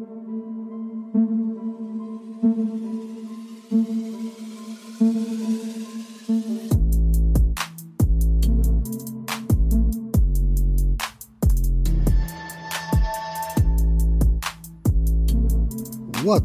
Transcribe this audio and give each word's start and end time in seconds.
What's 0.00 0.08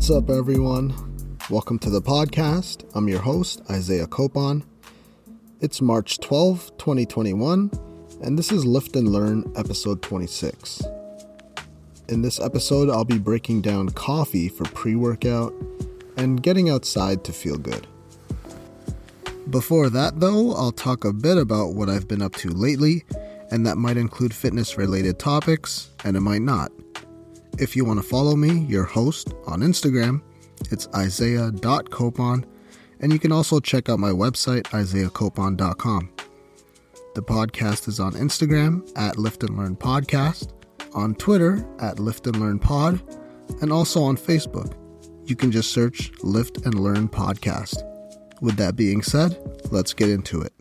up, 0.10 0.30
everyone? 0.30 0.94
Welcome 1.50 1.80
to 1.80 1.90
the 1.90 2.02
podcast. 2.02 2.84
I'm 2.94 3.08
your 3.08 3.22
host, 3.22 3.62
Isaiah 3.70 4.08
Copon. 4.08 4.64
It's 5.62 5.82
March 5.82 6.20
12, 6.20 6.78
2021, 6.78 7.72
and 8.22 8.38
this 8.38 8.52
is 8.52 8.66
Lift 8.66 8.98
and 8.98 9.08
Learn, 9.08 9.50
episode 9.56 10.02
26. 10.02 10.84
In 12.08 12.22
this 12.22 12.40
episode, 12.40 12.90
I'll 12.90 13.04
be 13.04 13.18
breaking 13.18 13.62
down 13.62 13.90
coffee 13.90 14.48
for 14.48 14.66
pre 14.66 14.96
workout 14.96 15.54
and 16.18 16.42
getting 16.42 16.70
outside 16.70 17.24
to 17.24 17.34
feel 17.34 17.58
good. 17.58 17.88
Before 19.50 19.90
that, 19.90 20.20
though, 20.20 20.54
I'll 20.54 20.72
talk 20.72 21.04
a 21.04 21.14
bit 21.14 21.38
about 21.38 21.74
what 21.74 21.90
I've 21.90 22.08
been 22.08 22.22
up 22.22 22.34
to 22.36 22.50
lately, 22.50 23.06
and 23.52 23.66
that 23.66 23.78
might 23.78 23.98
include 23.98 24.34
fitness 24.34 24.78
related 24.78 25.18
topics, 25.18 25.90
and 26.04 26.16
it 26.16 26.22
might 26.22 26.42
not. 26.42 26.72
If 27.58 27.76
you 27.76 27.86
want 27.86 28.02
to 28.02 28.08
follow 28.08 28.36
me, 28.36 28.66
your 28.66 28.84
host, 28.84 29.34
on 29.48 29.62
Instagram, 29.62 30.22
it's 30.72 30.88
isaiah.copon, 30.96 32.46
and 33.00 33.14
you 33.14 33.20
can 33.20 33.32
also 33.32 33.60
check 33.60 33.90
out 33.90 34.00
my 34.00 34.12
website, 34.12 34.64
isaiahcopon.com. 34.66 36.10
The 37.16 37.22
podcast 37.22 37.88
is 37.88 38.00
on 38.00 38.14
Instagram 38.14 38.92
at 38.96 39.18
Lift 39.18 39.44
and 39.44 39.58
Learn 39.58 39.76
Podcast, 39.76 40.52
on 40.96 41.14
Twitter 41.16 41.68
at 41.80 42.00
Lift 42.00 42.26
and 42.26 42.40
Learn 42.40 42.58
Pod, 42.58 43.02
and 43.62 43.72
also 43.72 44.02
on 44.02 44.18
Facebook. 44.18 44.74
You 45.26 45.36
can 45.36 45.52
just 45.52 45.72
search 45.72 46.12
Lift 46.24 46.66
and 46.66 46.80
Learn 46.80 47.08
Podcast. 47.08 47.84
With 48.42 48.56
that 48.58 48.76
being 48.76 49.02
said, 49.02 49.38
let's 49.72 49.94
get 49.94 50.10
into 50.10 50.42
it. 50.42 50.54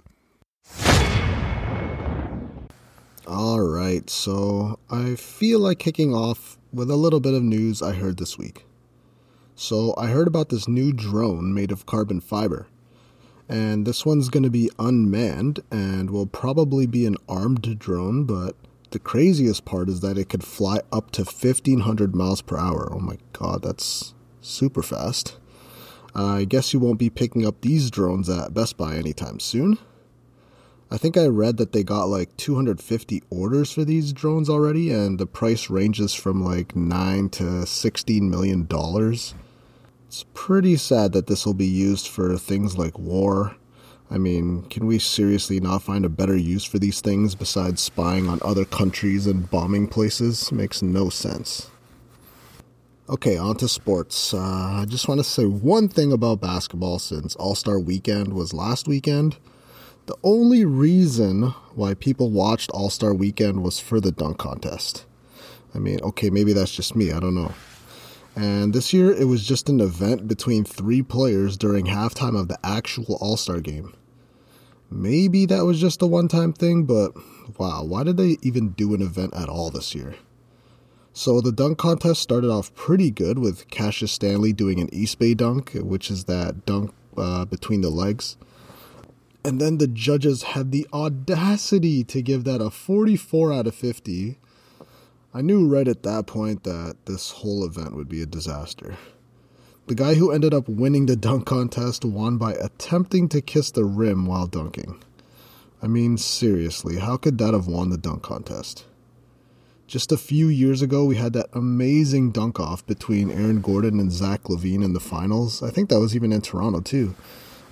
All 3.26 3.60
right, 3.60 4.08
so 4.10 4.78
I 4.90 5.14
feel 5.14 5.60
like 5.60 5.78
kicking 5.78 6.14
off 6.14 6.58
with 6.72 6.90
a 6.90 6.96
little 6.96 7.20
bit 7.20 7.34
of 7.34 7.42
news 7.42 7.80
I 7.80 7.92
heard 7.92 8.18
this 8.18 8.36
week. 8.36 8.66
So, 9.56 9.94
I 9.96 10.08
heard 10.08 10.26
about 10.26 10.48
this 10.48 10.66
new 10.66 10.92
drone 10.92 11.54
made 11.54 11.70
of 11.70 11.86
carbon 11.86 12.20
fiber. 12.20 12.66
And 13.48 13.86
this 13.86 14.04
one's 14.04 14.28
going 14.28 14.42
to 14.42 14.50
be 14.50 14.70
unmanned 14.78 15.60
and 15.70 16.10
will 16.10 16.26
probably 16.26 16.86
be 16.86 17.06
an 17.06 17.16
armed 17.28 17.78
drone, 17.78 18.24
but 18.24 18.56
the 18.94 19.00
craziest 19.00 19.64
part 19.64 19.88
is 19.88 20.00
that 20.00 20.16
it 20.16 20.28
could 20.28 20.44
fly 20.44 20.78
up 20.92 21.10
to 21.10 21.22
1500 21.22 22.14
miles 22.14 22.40
per 22.40 22.56
hour. 22.56 22.88
Oh 22.94 23.00
my 23.00 23.18
god, 23.32 23.62
that's 23.62 24.14
super 24.40 24.82
fast. 24.82 25.36
I 26.14 26.44
guess 26.44 26.72
you 26.72 26.78
won't 26.78 27.00
be 27.00 27.10
picking 27.10 27.44
up 27.44 27.60
these 27.60 27.90
drones 27.90 28.30
at 28.30 28.54
Best 28.54 28.76
Buy 28.76 28.94
anytime 28.94 29.40
soon. 29.40 29.78
I 30.92 30.96
think 30.96 31.16
I 31.16 31.26
read 31.26 31.56
that 31.56 31.72
they 31.72 31.82
got 31.82 32.04
like 32.04 32.36
250 32.36 33.24
orders 33.30 33.72
for 33.72 33.84
these 33.84 34.12
drones 34.12 34.48
already, 34.48 34.92
and 34.92 35.18
the 35.18 35.26
price 35.26 35.68
ranges 35.68 36.14
from 36.14 36.44
like 36.44 36.76
9 36.76 37.30
to 37.30 37.66
16 37.66 38.30
million 38.30 38.64
dollars. 38.66 39.34
It's 40.06 40.24
pretty 40.34 40.76
sad 40.76 41.12
that 41.14 41.26
this 41.26 41.44
will 41.44 41.54
be 41.54 41.66
used 41.66 42.06
for 42.06 42.38
things 42.38 42.78
like 42.78 42.96
war. 42.96 43.56
I 44.14 44.18
mean, 44.18 44.62
can 44.70 44.86
we 44.86 45.00
seriously 45.00 45.58
not 45.58 45.82
find 45.82 46.04
a 46.04 46.08
better 46.08 46.36
use 46.36 46.62
for 46.62 46.78
these 46.78 47.00
things 47.00 47.34
besides 47.34 47.82
spying 47.82 48.28
on 48.28 48.38
other 48.42 48.64
countries 48.64 49.26
and 49.26 49.50
bombing 49.50 49.88
places? 49.88 50.52
Makes 50.52 50.82
no 50.82 51.08
sense. 51.08 51.68
Okay, 53.08 53.36
on 53.36 53.56
to 53.56 53.66
sports. 53.66 54.32
Uh, 54.32 54.38
I 54.38 54.84
just 54.88 55.08
want 55.08 55.18
to 55.18 55.24
say 55.24 55.46
one 55.46 55.88
thing 55.88 56.12
about 56.12 56.40
basketball 56.40 57.00
since 57.00 57.34
All 57.34 57.56
Star 57.56 57.76
weekend 57.80 58.34
was 58.34 58.54
last 58.54 58.86
weekend. 58.86 59.36
The 60.06 60.14
only 60.22 60.64
reason 60.64 61.52
why 61.74 61.94
people 61.94 62.30
watched 62.30 62.70
All 62.70 62.90
Star 62.90 63.12
Weekend 63.12 63.64
was 63.64 63.80
for 63.80 64.00
the 64.00 64.12
dunk 64.12 64.38
contest. 64.38 65.06
I 65.74 65.78
mean, 65.78 65.98
okay, 66.02 66.30
maybe 66.30 66.52
that's 66.52 66.74
just 66.74 66.94
me, 66.94 67.10
I 67.10 67.18
don't 67.18 67.34
know. 67.34 67.52
And 68.36 68.72
this 68.72 68.92
year 68.92 69.10
it 69.10 69.26
was 69.26 69.44
just 69.44 69.68
an 69.68 69.80
event 69.80 70.28
between 70.28 70.62
three 70.62 71.02
players 71.02 71.56
during 71.56 71.86
halftime 71.86 72.38
of 72.38 72.46
the 72.46 72.58
actual 72.62 73.18
All 73.20 73.36
Star 73.36 73.58
game. 73.58 73.92
Maybe 74.90 75.46
that 75.46 75.64
was 75.64 75.80
just 75.80 76.02
a 76.02 76.06
one 76.06 76.28
time 76.28 76.52
thing, 76.52 76.84
but 76.84 77.12
wow, 77.58 77.82
why 77.84 78.04
did 78.04 78.16
they 78.16 78.36
even 78.42 78.70
do 78.70 78.94
an 78.94 79.02
event 79.02 79.34
at 79.34 79.48
all 79.48 79.70
this 79.70 79.94
year? 79.94 80.14
So 81.12 81.40
the 81.40 81.52
dunk 81.52 81.78
contest 81.78 82.20
started 82.20 82.50
off 82.50 82.74
pretty 82.74 83.10
good 83.10 83.38
with 83.38 83.70
Cassius 83.70 84.12
Stanley 84.12 84.52
doing 84.52 84.80
an 84.80 84.92
East 84.92 85.18
Bay 85.18 85.34
dunk, 85.34 85.72
which 85.74 86.10
is 86.10 86.24
that 86.24 86.66
dunk 86.66 86.92
uh, 87.16 87.44
between 87.44 87.82
the 87.82 87.90
legs. 87.90 88.36
And 89.44 89.60
then 89.60 89.78
the 89.78 89.86
judges 89.86 90.42
had 90.42 90.72
the 90.72 90.88
audacity 90.92 92.02
to 92.04 92.22
give 92.22 92.44
that 92.44 92.60
a 92.60 92.70
44 92.70 93.52
out 93.52 93.66
of 93.66 93.74
50. 93.74 94.38
I 95.32 95.40
knew 95.40 95.68
right 95.68 95.86
at 95.86 96.02
that 96.02 96.26
point 96.26 96.64
that 96.64 96.96
this 97.06 97.30
whole 97.30 97.64
event 97.64 97.94
would 97.94 98.08
be 98.08 98.22
a 98.22 98.26
disaster. 98.26 98.96
The 99.86 99.94
guy 99.94 100.14
who 100.14 100.30
ended 100.30 100.54
up 100.54 100.66
winning 100.66 101.04
the 101.04 101.14
dunk 101.14 101.44
contest 101.44 102.06
won 102.06 102.38
by 102.38 102.54
attempting 102.54 103.28
to 103.28 103.42
kiss 103.42 103.70
the 103.70 103.84
rim 103.84 104.24
while 104.24 104.46
dunking. 104.46 105.02
I 105.82 105.88
mean, 105.88 106.16
seriously, 106.16 107.00
how 107.00 107.18
could 107.18 107.36
that 107.36 107.52
have 107.52 107.66
won 107.66 107.90
the 107.90 107.98
dunk 107.98 108.22
contest? 108.22 108.86
Just 109.86 110.10
a 110.10 110.16
few 110.16 110.48
years 110.48 110.80
ago, 110.80 111.04
we 111.04 111.16
had 111.16 111.34
that 111.34 111.50
amazing 111.52 112.30
dunk 112.30 112.58
off 112.58 112.86
between 112.86 113.30
Aaron 113.30 113.60
Gordon 113.60 114.00
and 114.00 114.10
Zach 114.10 114.44
LaVine 114.44 114.82
in 114.82 114.94
the 114.94 115.00
finals. 115.00 115.62
I 115.62 115.68
think 115.68 115.90
that 115.90 116.00
was 116.00 116.16
even 116.16 116.32
in 116.32 116.40
Toronto, 116.40 116.80
too. 116.80 117.14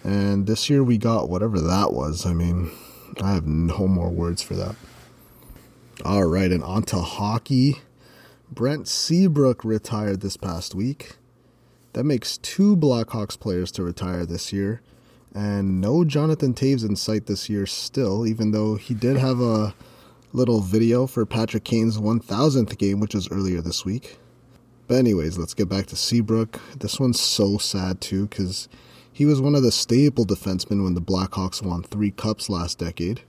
And 0.04 0.46
this 0.46 0.68
year 0.68 0.84
we 0.84 0.98
got 0.98 1.30
whatever 1.30 1.58
that 1.60 1.94
was. 1.94 2.26
I 2.26 2.34
mean, 2.34 2.70
I 3.22 3.32
have 3.32 3.46
no 3.46 3.88
more 3.88 4.10
words 4.10 4.42
for 4.42 4.54
that. 4.54 4.76
All 6.04 6.24
right, 6.24 6.52
and 6.52 6.62
on 6.62 6.82
to 6.84 7.00
hockey. 7.00 7.80
Brent 8.50 8.86
Seabrook 8.86 9.64
retired 9.64 10.20
this 10.20 10.36
past 10.36 10.74
week. 10.74 11.16
That 11.92 12.04
makes 12.04 12.38
two 12.38 12.76
Blackhawks 12.76 13.38
players 13.38 13.70
to 13.72 13.82
retire 13.82 14.24
this 14.24 14.52
year. 14.52 14.80
And 15.34 15.80
no 15.80 16.04
Jonathan 16.04 16.54
Toews 16.54 16.86
in 16.86 16.96
sight 16.96 17.26
this 17.26 17.48
year 17.48 17.66
still, 17.66 18.26
even 18.26 18.50
though 18.50 18.76
he 18.76 18.94
did 18.94 19.16
have 19.16 19.40
a 19.40 19.74
little 20.32 20.60
video 20.60 21.06
for 21.06 21.26
Patrick 21.26 21.64
Kane's 21.64 21.98
1000th 21.98 22.76
game, 22.78 23.00
which 23.00 23.14
was 23.14 23.30
earlier 23.30 23.60
this 23.60 23.84
week. 23.84 24.18
But, 24.88 24.96
anyways, 24.96 25.38
let's 25.38 25.54
get 25.54 25.68
back 25.68 25.86
to 25.86 25.96
Seabrook. 25.96 26.60
This 26.78 26.98
one's 26.98 27.20
so 27.20 27.58
sad, 27.58 28.00
too, 28.00 28.26
because 28.26 28.68
he 29.12 29.24
was 29.24 29.40
one 29.40 29.54
of 29.54 29.62
the 29.62 29.72
staple 29.72 30.26
defensemen 30.26 30.82
when 30.82 30.94
the 30.94 31.00
Blackhawks 31.00 31.62
won 31.62 31.82
three 31.82 32.10
cups 32.10 32.48
last 32.48 32.78
decade. 32.78 33.22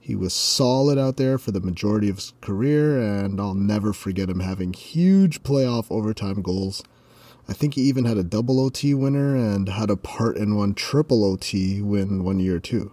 He 0.00 0.14
was 0.14 0.32
solid 0.32 0.98
out 0.98 1.16
there 1.16 1.38
for 1.38 1.50
the 1.50 1.60
majority 1.60 2.08
of 2.08 2.16
his 2.16 2.32
career, 2.40 3.00
and 3.00 3.40
I'll 3.40 3.54
never 3.54 3.92
forget 3.92 4.30
him 4.30 4.40
having 4.40 4.72
huge 4.72 5.42
playoff 5.42 5.86
overtime 5.90 6.42
goals. 6.42 6.82
I 7.50 7.52
think 7.52 7.74
he 7.74 7.82
even 7.82 8.04
had 8.04 8.16
a 8.16 8.22
double 8.22 8.60
OT 8.60 8.94
winner 8.94 9.34
and 9.34 9.68
had 9.68 9.90
a 9.90 9.96
part 9.96 10.36
in 10.36 10.54
one 10.54 10.72
triple 10.72 11.24
OT 11.24 11.82
win 11.82 12.22
one 12.22 12.38
year 12.38 12.60
too. 12.60 12.92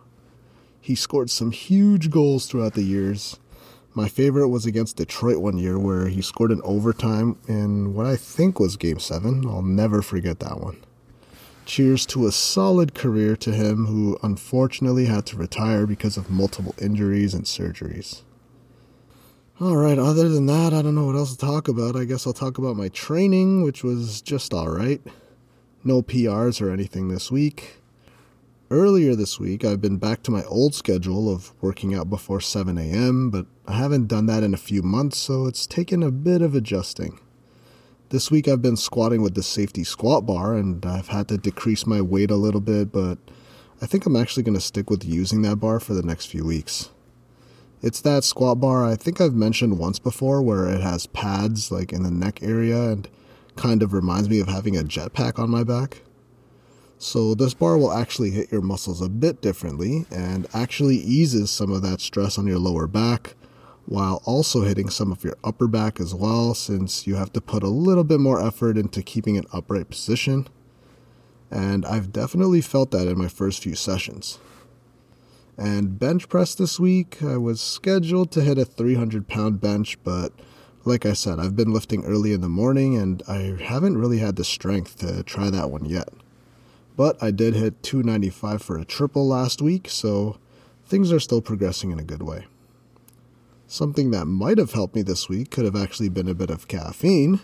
He 0.82 0.96
scored 0.96 1.30
some 1.30 1.52
huge 1.52 2.10
goals 2.10 2.48
throughout 2.48 2.74
the 2.74 2.82
years. 2.82 3.38
My 3.94 4.08
favorite 4.08 4.48
was 4.48 4.66
against 4.66 4.98
Detroit 4.98 5.38
one 5.38 5.60
year 5.60 5.78
where 5.78 6.08
he 6.08 6.24
scored 6.24 6.50
an 6.50 6.62
overtime 6.64 7.38
in 7.48 7.94
what 7.94 8.08
I 8.08 8.16
think 8.16 8.60
was 8.60 8.78
game 8.78 8.98
7. 8.98 9.46
I'll 9.48 9.62
never 9.62 10.02
forget 10.02 10.40
that 10.40 10.60
one. 10.60 10.84
Cheers 11.68 12.08
to 12.08 12.26
a 12.26 12.32
solid 12.32 12.96
career 12.96 13.36
to 13.36 13.52
him 13.52 13.86
who 13.86 14.18
unfortunately 14.24 15.06
had 15.06 15.28
to 15.28 15.38
retire 15.38 15.86
because 15.86 16.18
of 16.18 16.32
multiple 16.32 16.74
injuries 16.82 17.36
and 17.36 17.46
surgeries. 17.46 18.24
Alright, 19.60 19.98
other 19.98 20.30
than 20.30 20.46
that, 20.46 20.72
I 20.72 20.84
don't 20.84 20.94
know 20.94 21.08
what 21.08 21.16
else 21.16 21.36
to 21.36 21.38
talk 21.44 21.68
about. 21.68 21.96
I 21.96 22.04
guess 22.04 22.28
I'll 22.28 22.34
talk 22.34 22.60
about 22.60 22.76
my 22.76 22.90
training, 22.90 23.64
which 23.64 23.84
was 23.84 24.22
just 24.22 24.54
alright. 24.54 25.02
No 25.84 26.04
PRs 26.04 26.62
or 26.62 26.70
anything 26.70 27.08
this 27.08 27.32
week. 27.32 27.78
Earlier 28.70 29.16
this 29.16 29.40
week, 29.40 29.66
I've 29.66 29.82
been 29.82 29.98
back 29.98 30.22
to 30.24 30.32
my 30.32 30.44
old 30.44 30.76
schedule 30.76 31.34
of 31.34 31.54
working 31.60 31.96
out 31.96 32.08
before 32.08 32.40
7 32.40 32.78
a.m., 32.78 33.32
but 33.32 33.48
I 33.66 33.74
haven't 33.74 34.08
done 34.08 34.28
that 34.28 34.44
in 34.44 34.54
a 34.54 34.58
few 34.58 34.84
months, 34.84 35.18
so 35.18 35.48
it's 35.48 35.66
taken 35.66 36.04
a 36.04 36.12
bit 36.12 36.44
of 36.44 36.54
adjusting. 36.54 37.20
This 38.10 38.30
week 38.30 38.48
I've 38.48 38.62
been 38.62 38.78
squatting 38.78 39.24
with 39.24 39.34
the 39.34 39.42
safety 39.42 39.84
squat 39.84 40.28
bar 40.28 40.54
and 40.54 40.86
I've 40.86 41.08
had 41.08 41.30
to 41.30 41.38
decrease 41.40 41.88
my 41.88 42.00
weight 42.00 42.30
a 42.30 42.36
little 42.36 42.62
bit, 42.62 42.92
but 42.92 43.18
I 43.82 43.88
think 43.88 44.06
I'm 44.06 44.18
actually 44.18 44.44
going 44.44 44.54
to 44.54 44.62
stick 44.62 44.92
with 44.92 45.04
using 45.04 45.42
that 45.42 45.56
bar 45.56 45.80
for 45.80 45.96
the 45.96 46.04
next 46.04 46.28
few 46.28 46.46
weeks. 46.46 46.92
It's 47.82 48.02
that 48.02 48.24
squat 48.24 48.60
bar 48.60 48.86
I 48.86 48.96
think 48.96 49.22
I've 49.22 49.34
mentioned 49.34 49.78
once 49.78 50.00
before 50.00 50.42
where 50.42 50.68
it 50.68 50.82
has 50.82 51.06
pads 51.08 51.72
like 51.72 51.94
in 51.94 52.04
the 52.04 52.12
neck 52.12 52.42
area 52.42 52.90
and 52.90 53.08
kind 53.56 53.84
of 53.84 53.94
reminds 53.94 54.30
me 54.30 54.40
of 54.40 54.48
having 54.48 54.76
a 54.76 54.84
jetpack 54.84 55.38
on 55.38 55.50
my 55.50 55.64
back. 55.64 56.02
So 56.98 57.36
this 57.36 57.54
bar 57.54 57.78
will 57.78 57.94
actually 57.94 58.32
hit 58.32 58.52
your 58.52 58.62
muscles 58.62 59.02
a 59.02 59.10
bit 59.10 59.42
differently 59.42 60.06
and 60.10 60.48
actually 60.54 60.98
eases 60.98 61.52
some 61.52 61.72
of 61.72 61.84
that 61.84 62.02
stress 62.02 62.40
on 62.40 62.48
your 62.48 62.58
lower 62.58 62.88
back 62.88 63.36
while 63.86 64.22
also 64.26 64.64
hitting 64.64 64.90
some 64.90 65.12
of 65.12 65.24
your 65.24 65.36
upper 65.44 65.68
back 65.68 66.00
as 66.00 66.14
well, 66.14 66.54
since 66.54 67.08
you 67.08 67.16
have 67.16 67.32
to 67.34 67.40
put 67.40 67.64
a 67.64 67.70
little 67.70 68.04
bit 68.04 68.20
more 68.20 68.46
effort 68.46 68.78
into 68.78 69.02
keeping 69.02 69.38
an 69.38 69.46
upright 69.54 69.90
position. 69.90 70.48
And 71.50 71.86
I've 71.86 72.12
definitely 72.12 72.60
felt 72.60 72.92
that 72.92 73.08
in 73.08 73.18
my 73.18 73.30
first 73.30 73.64
few 73.64 73.76
sessions. 73.76 74.40
And 75.58 75.98
bench 75.98 76.30
press 76.30 76.54
this 76.54 76.80
week, 76.80 77.24
I 77.24 77.38
was 77.38 77.60
scheduled 77.60 78.32
to 78.32 78.42
hit 78.42 78.60
a 78.60 78.66
300 78.66 79.28
pound 79.28 79.60
bench, 79.60 79.98
but 80.04 80.32
like 80.86 81.06
I 81.06 81.14
said, 81.14 81.40
I've 81.40 81.56
been 81.56 81.74
lifting 81.74 82.06
early 82.06 82.32
in 82.32 82.42
the 82.42 82.48
morning 82.48 82.96
and 82.96 83.24
I 83.28 83.58
haven't 83.62 83.98
really 83.98 84.20
had 84.20 84.36
the 84.36 84.46
strength 84.46 85.00
to 85.00 85.24
try 85.24 85.50
that 85.50 85.72
one 85.72 85.86
yet. 85.86 86.10
But 86.96 87.22
I 87.22 87.32
did 87.32 87.56
hit 87.56 87.82
295 87.82 88.62
for 88.62 88.78
a 88.78 88.86
triple 88.86 89.28
last 89.28 89.62
week, 89.62 89.90
so 89.90 90.38
things 90.86 91.12
are 91.12 91.20
still 91.20 91.42
progressing 91.42 91.92
in 91.92 92.00
a 92.00 92.04
good 92.04 92.22
way. 92.22 92.46
Something 93.68 94.12
that 94.12 94.26
might 94.26 94.60
have 94.60 94.72
helped 94.72 94.96
me 94.96 95.02
this 95.02 95.28
week 95.28 95.52
could 95.52 95.66
have 95.66 95.76
actually 95.76 96.10
been 96.10 96.30
a 96.30 96.34
bit 96.34 96.50
of 96.50 96.68
caffeine, 96.68 97.40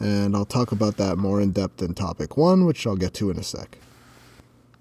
and 0.00 0.34
I'll 0.34 0.46
talk 0.46 0.72
about 0.72 0.96
that 0.96 1.18
more 1.18 1.40
in 1.40 1.52
depth 1.52 1.82
in 1.82 1.94
topic 1.94 2.36
one, 2.36 2.64
which 2.64 2.86
I'll 2.86 2.96
get 2.96 3.14
to 3.14 3.30
in 3.30 3.36
a 3.36 3.42
sec. 3.42 3.78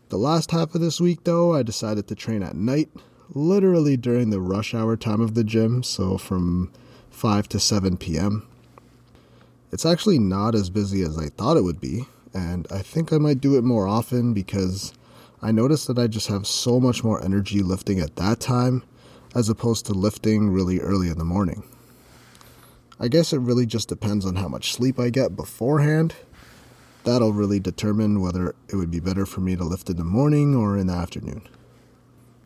The 0.09 0.18
last 0.18 0.51
half 0.51 0.74
of 0.74 0.80
this 0.80 1.01
week, 1.01 1.25
though, 1.25 1.54
I 1.54 1.63
decided 1.63 2.07
to 2.07 2.15
train 2.15 2.42
at 2.42 2.56
night, 2.56 2.89
literally 3.33 3.98
during 3.98 4.30
the 4.30 4.39
rush 4.39 4.74
hour 4.74 4.95
time 4.95 5.19
of 5.19 5.33
the 5.33 5.44
gym, 5.44 5.83
so 5.83 6.18
from 6.18 6.71
5 7.09 7.50
to 7.50 7.59
7 7.59 7.98
p.m. 7.98 8.48
It's 9.71 9.86
actually 9.86 10.18
not 10.18 10.56
as 10.56 10.69
busy 10.69 11.01
as 11.01 11.18
I 11.18 11.27
thought 11.27 11.57
it 11.57 11.63
would 11.63 11.81
be, 11.81 12.06
and 12.33 12.68
I 12.71 12.83
think 12.83 13.12
I 13.12 13.18
might 13.18 13.42
do 13.42 13.57
it 13.57 13.65
more 13.65 13.86
often 13.86 14.33
because 14.33 14.94
I 15.42 15.51
noticed 15.51 15.88
that 15.88 16.00
I 16.00 16.07
just 16.07 16.27
have 16.27 16.48
so 16.48 16.80
much 16.80 17.03
more 17.03 17.21
energy 17.21 17.62
lifting 17.62 18.00
at 18.00 18.15
that 18.15 18.39
time 18.39 18.83
as 19.36 19.50
opposed 19.50 19.86
to 19.88 19.94
lifting 19.94 20.50
really 20.50 20.80
early 20.80 21.10
in 21.10 21.18
the 21.18 21.25
morning. 21.25 21.63
I 22.98 23.10
guess 23.10 23.33
it 23.33 23.39
really 23.39 23.65
just 23.65 23.89
depends 23.89 24.25
on 24.25 24.38
how 24.38 24.48
much 24.48 24.71
sleep 24.71 25.00
I 25.00 25.10
get 25.10 25.36
beforehand. 25.36 26.15
That'll 27.07 27.31
really 27.31 27.62
determine 27.62 28.19
whether 28.19 28.54
it 28.68 28.75
would 28.75 28.92
be 28.92 29.00
better 29.00 29.25
for 29.25 29.39
me 29.39 29.56
to 29.56 29.63
lift 29.63 29.89
in 29.89 29.95
the 29.95 30.04
morning 30.04 30.54
or 30.54 30.77
in 30.77 30.88
the 30.88 30.94
afternoon. 30.94 31.48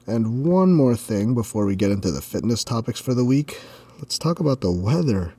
And 0.05 0.45
one 0.45 0.73
more 0.73 0.95
thing 0.95 1.33
before 1.33 1.65
we 1.65 1.75
get 1.75 1.89
into 1.89 2.11
the 2.11 2.21
fitness 2.21 2.63
topics 2.63 2.99
for 2.99 3.15
the 3.15 3.25
week 3.25 3.59
let's 3.97 4.19
talk 4.19 4.39
about 4.39 4.61
the 4.61 4.69
weather. 4.69 5.33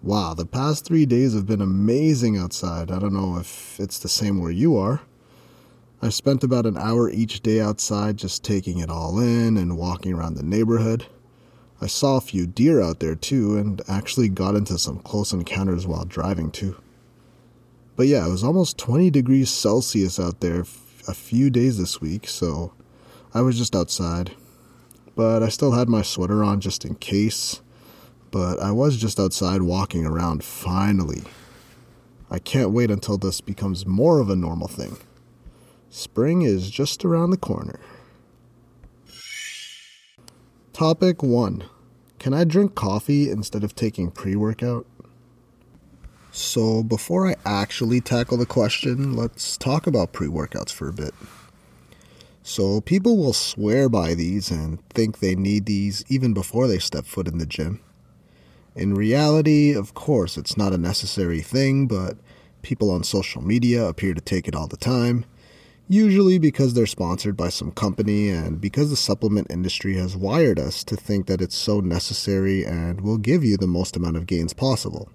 Wow, 0.00 0.34
the 0.34 0.46
past 0.46 0.84
three 0.84 1.06
days 1.06 1.34
have 1.34 1.46
been 1.46 1.60
amazing 1.60 2.38
outside. 2.38 2.92
I 2.92 3.00
don't 3.00 3.12
know 3.12 3.36
if 3.36 3.80
it's 3.80 3.98
the 3.98 4.08
same 4.08 4.40
where 4.40 4.52
you 4.52 4.76
are. 4.76 5.00
I 6.00 6.10
spent 6.10 6.44
about 6.44 6.66
an 6.66 6.78
hour 6.78 7.10
each 7.10 7.40
day 7.40 7.60
outside 7.60 8.16
just 8.16 8.44
taking 8.44 8.78
it 8.78 8.90
all 8.90 9.18
in 9.18 9.56
and 9.56 9.76
walking 9.76 10.14
around 10.14 10.34
the 10.34 10.44
neighborhood. 10.44 11.06
I 11.80 11.88
saw 11.88 12.16
a 12.16 12.20
few 12.20 12.46
deer 12.46 12.80
out 12.80 13.00
there 13.00 13.16
too, 13.16 13.58
and 13.58 13.82
actually 13.88 14.28
got 14.28 14.54
into 14.54 14.78
some 14.78 15.00
close 15.00 15.32
encounters 15.32 15.84
while 15.84 16.04
driving 16.04 16.52
too. 16.52 16.76
But 18.00 18.06
yeah, 18.06 18.26
it 18.26 18.30
was 18.30 18.42
almost 18.42 18.78
20 18.78 19.10
degrees 19.10 19.50
Celsius 19.50 20.18
out 20.18 20.40
there 20.40 20.60
a 21.06 21.12
few 21.12 21.50
days 21.50 21.76
this 21.76 22.00
week, 22.00 22.28
so 22.28 22.72
I 23.34 23.42
was 23.42 23.58
just 23.58 23.76
outside. 23.76 24.34
But 25.14 25.42
I 25.42 25.50
still 25.50 25.72
had 25.72 25.86
my 25.86 26.00
sweater 26.00 26.42
on 26.42 26.62
just 26.62 26.86
in 26.86 26.94
case. 26.94 27.60
But 28.30 28.58
I 28.58 28.70
was 28.70 28.96
just 28.96 29.20
outside 29.20 29.60
walking 29.60 30.06
around 30.06 30.42
finally. 30.42 31.24
I 32.30 32.38
can't 32.38 32.70
wait 32.70 32.90
until 32.90 33.18
this 33.18 33.42
becomes 33.42 33.84
more 33.84 34.18
of 34.18 34.30
a 34.30 34.34
normal 34.34 34.68
thing. 34.68 34.96
Spring 35.90 36.40
is 36.40 36.70
just 36.70 37.04
around 37.04 37.32
the 37.32 37.36
corner. 37.36 37.80
Topic 40.72 41.22
1 41.22 41.64
Can 42.18 42.32
I 42.32 42.44
drink 42.44 42.74
coffee 42.74 43.30
instead 43.30 43.62
of 43.62 43.74
taking 43.74 44.10
pre 44.10 44.36
workout? 44.36 44.86
So, 46.32 46.82
before 46.82 47.26
I 47.26 47.36
actually 47.44 48.00
tackle 48.00 48.36
the 48.36 48.46
question, 48.46 49.16
let's 49.16 49.56
talk 49.56 49.86
about 49.86 50.12
pre 50.12 50.28
workouts 50.28 50.72
for 50.72 50.88
a 50.88 50.92
bit. 50.92 51.12
So, 52.42 52.80
people 52.80 53.16
will 53.16 53.32
swear 53.32 53.88
by 53.88 54.14
these 54.14 54.50
and 54.50 54.80
think 54.90 55.18
they 55.18 55.34
need 55.34 55.66
these 55.66 56.04
even 56.08 56.32
before 56.32 56.68
they 56.68 56.78
step 56.78 57.04
foot 57.04 57.26
in 57.26 57.38
the 57.38 57.46
gym. 57.46 57.80
In 58.76 58.94
reality, 58.94 59.72
of 59.72 59.94
course, 59.94 60.38
it's 60.38 60.56
not 60.56 60.72
a 60.72 60.78
necessary 60.78 61.40
thing, 61.40 61.86
but 61.88 62.16
people 62.62 62.90
on 62.90 63.02
social 63.02 63.42
media 63.42 63.86
appear 63.86 64.14
to 64.14 64.20
take 64.20 64.46
it 64.46 64.54
all 64.54 64.68
the 64.68 64.76
time 64.76 65.24
usually 65.90 66.38
because 66.38 66.72
they're 66.72 66.86
sponsored 66.86 67.36
by 67.36 67.48
some 67.48 67.72
company 67.72 68.28
and 68.30 68.60
because 68.60 68.90
the 68.90 68.96
supplement 68.96 69.50
industry 69.50 69.96
has 69.96 70.16
wired 70.16 70.56
us 70.56 70.84
to 70.84 70.94
think 70.94 71.26
that 71.26 71.40
it's 71.40 71.56
so 71.56 71.80
necessary 71.80 72.64
and 72.64 73.00
will 73.00 73.18
give 73.18 73.42
you 73.42 73.56
the 73.56 73.66
most 73.66 73.96
amount 73.96 74.16
of 74.16 74.24
gains 74.24 74.52
possible. 74.52 75.10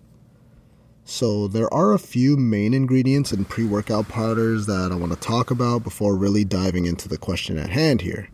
So, 1.08 1.48
there 1.48 1.72
are 1.72 1.94
a 1.94 2.00
few 2.00 2.36
main 2.36 2.74
ingredients 2.74 3.32
in 3.32 3.46
pre 3.46 3.64
workout 3.64 4.08
powders 4.10 4.66
that 4.66 4.92
I 4.92 4.96
want 4.96 5.14
to 5.14 5.20
talk 5.20 5.52
about 5.52 5.84
before 5.84 6.16
really 6.16 6.44
diving 6.44 6.88
into 6.88 7.08
the 7.08 7.20
question 7.20 7.60
at 7.60 7.70
hand 7.70 8.02
here. 8.02 8.28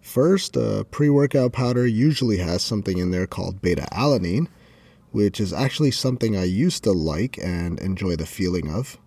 First, 0.00 0.56
a 0.56 0.84
pre 0.90 1.08
workout 1.08 1.52
powder 1.52 1.86
usually 1.86 2.38
has 2.38 2.64
something 2.64 2.98
in 2.98 3.12
there 3.12 3.28
called 3.28 3.62
beta 3.62 3.86
alanine, 3.92 4.48
which 5.12 5.38
is 5.38 5.52
actually 5.52 5.92
something 5.92 6.36
I 6.36 6.42
used 6.42 6.82
to 6.84 6.92
like 6.92 7.38
and 7.38 7.78
enjoy 7.78 8.16
the 8.16 8.26
feeling 8.26 8.68
of. 8.68 8.98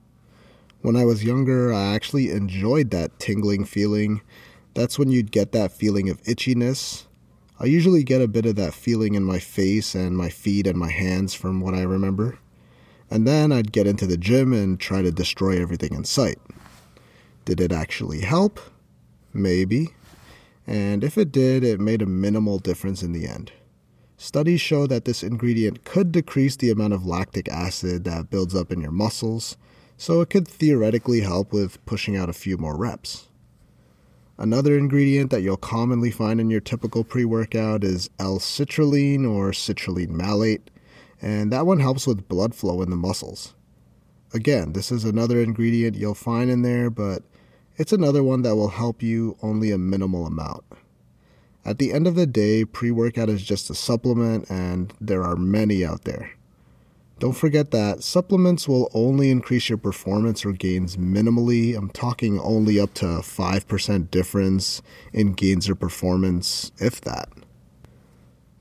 When 0.82 0.96
I 0.96 1.04
was 1.04 1.26
younger, 1.26 1.74
I 1.74 1.94
actually 1.94 2.32
enjoyed 2.32 2.92
that 2.92 3.20
tingling 3.20 3.66
feeling. 3.66 4.22
That's 4.74 4.98
when 4.98 5.12
you'd 5.12 5.34
get 5.34 5.52
that 5.52 5.74
feeling 5.74 6.10
of 6.10 6.24
itchiness. 6.24 7.08
I 7.60 7.66
usually 7.66 8.04
get 8.04 8.22
a 8.22 8.28
bit 8.30 8.46
of 8.46 8.56
that 8.56 8.74
feeling 8.74 9.16
in 9.16 9.26
my 9.26 9.40
face 9.40 9.96
and 9.96 10.16
my 10.16 10.30
feet 10.30 10.66
and 10.66 10.78
my 10.78 10.92
hands 10.92 11.34
from 11.34 11.60
what 11.60 11.74
I 11.74 11.82
remember. 11.82 12.40
And 13.12 13.28
then 13.28 13.52
I'd 13.52 13.72
get 13.72 13.88
into 13.88 14.06
the 14.06 14.18
gym 14.18 14.54
and 14.54 14.80
try 14.80 15.02
to 15.02 15.12
destroy 15.12 15.62
everything 15.62 15.94
in 15.94 16.04
sight. 16.04 16.40
Did 17.46 17.60
it 17.60 17.72
actually 17.72 18.22
help? 18.22 18.60
Maybe. 19.34 19.90
And 20.68 21.04
if 21.04 21.18
it 21.18 21.32
did, 21.32 21.64
it 21.64 21.80
made 21.80 22.02
a 22.02 22.06
minimal 22.06 22.60
difference 22.60 23.02
in 23.02 23.12
the 23.12 23.28
end. 23.28 23.52
Studies 24.18 24.62
show 24.62 24.86
that 24.86 25.06
this 25.06 25.24
ingredient 25.24 25.86
could 25.86 26.12
decrease 26.12 26.56
the 26.58 26.70
amount 26.70 26.94
of 26.94 27.06
lactic 27.06 27.48
acid 27.50 28.04
that 28.04 28.30
builds 28.30 28.54
up 28.54 28.72
in 28.72 28.82
your 28.82 28.92
muscles 28.92 29.58
so 29.98 30.22
it 30.22 30.30
could 30.30 30.48
theoretically 30.48 31.22
help 31.22 31.52
with 31.52 31.84
pushing 31.86 32.16
out 32.16 32.30
a 32.30 32.34
few 32.34 32.58
more 32.58 32.78
reps. 32.78 33.30
Another 34.38 34.78
ingredient 34.78 35.32
that 35.32 35.42
you'll 35.42 35.58
commonly 35.58 36.12
find 36.12 36.40
in 36.40 36.50
your 36.50 36.62
typical 36.62 37.04
pre 37.04 37.26
workout 37.26 37.84
is 37.84 38.10
L 38.20 38.40
citrulline 38.40 39.30
or 39.30 39.52
citrulline 39.52 40.10
malate, 40.10 40.70
and 41.22 41.52
that 41.52 41.66
one 41.66 41.80
helps 41.80 42.08
with 42.08 42.28
blood 42.28 42.56
flow 42.56 42.82
in 42.82 42.90
the 42.90 42.96
muscles. 42.96 43.54
Again, 44.34 44.74
this 44.74 44.92
is 44.92 45.06
another 45.06 45.42
ingredient 45.42 45.96
you'll 45.96 46.14
find 46.14 46.50
in 46.50 46.62
there, 46.62 46.90
but 46.90 47.24
it's 47.78 47.94
another 47.94 48.24
one 48.24 48.44
that 48.44 48.56
will 48.56 48.70
help 48.70 49.02
you 49.02 49.38
only 49.42 49.72
a 49.72 49.78
minimal 49.78 50.26
amount. 50.26 50.64
At 51.66 51.78
the 51.78 51.92
end 51.92 52.08
of 52.08 52.16
the 52.16 52.28
day, 52.28 52.66
pre 52.66 52.92
workout 52.92 53.30
is 53.30 53.44
just 53.44 53.70
a 53.70 53.76
supplement, 53.76 54.50
and 54.50 54.94
there 55.02 55.24
are 55.24 55.36
many 55.36 55.84
out 55.84 56.04
there. 56.04 56.32
Don't 57.20 57.34
forget 57.34 57.72
that 57.72 58.02
supplements 58.02 58.66
will 58.66 58.90
only 58.94 59.30
increase 59.30 59.68
your 59.68 59.78
performance 59.78 60.46
or 60.46 60.54
gains 60.54 60.96
minimally. 60.96 61.76
I'm 61.76 61.90
talking 61.90 62.40
only 62.40 62.80
up 62.80 62.94
to 62.96 63.06
5% 63.06 64.10
difference 64.10 64.82
in 65.12 65.34
gains 65.34 65.68
or 65.68 65.76
performance, 65.76 66.72
if 66.78 67.02
that. 67.02 67.28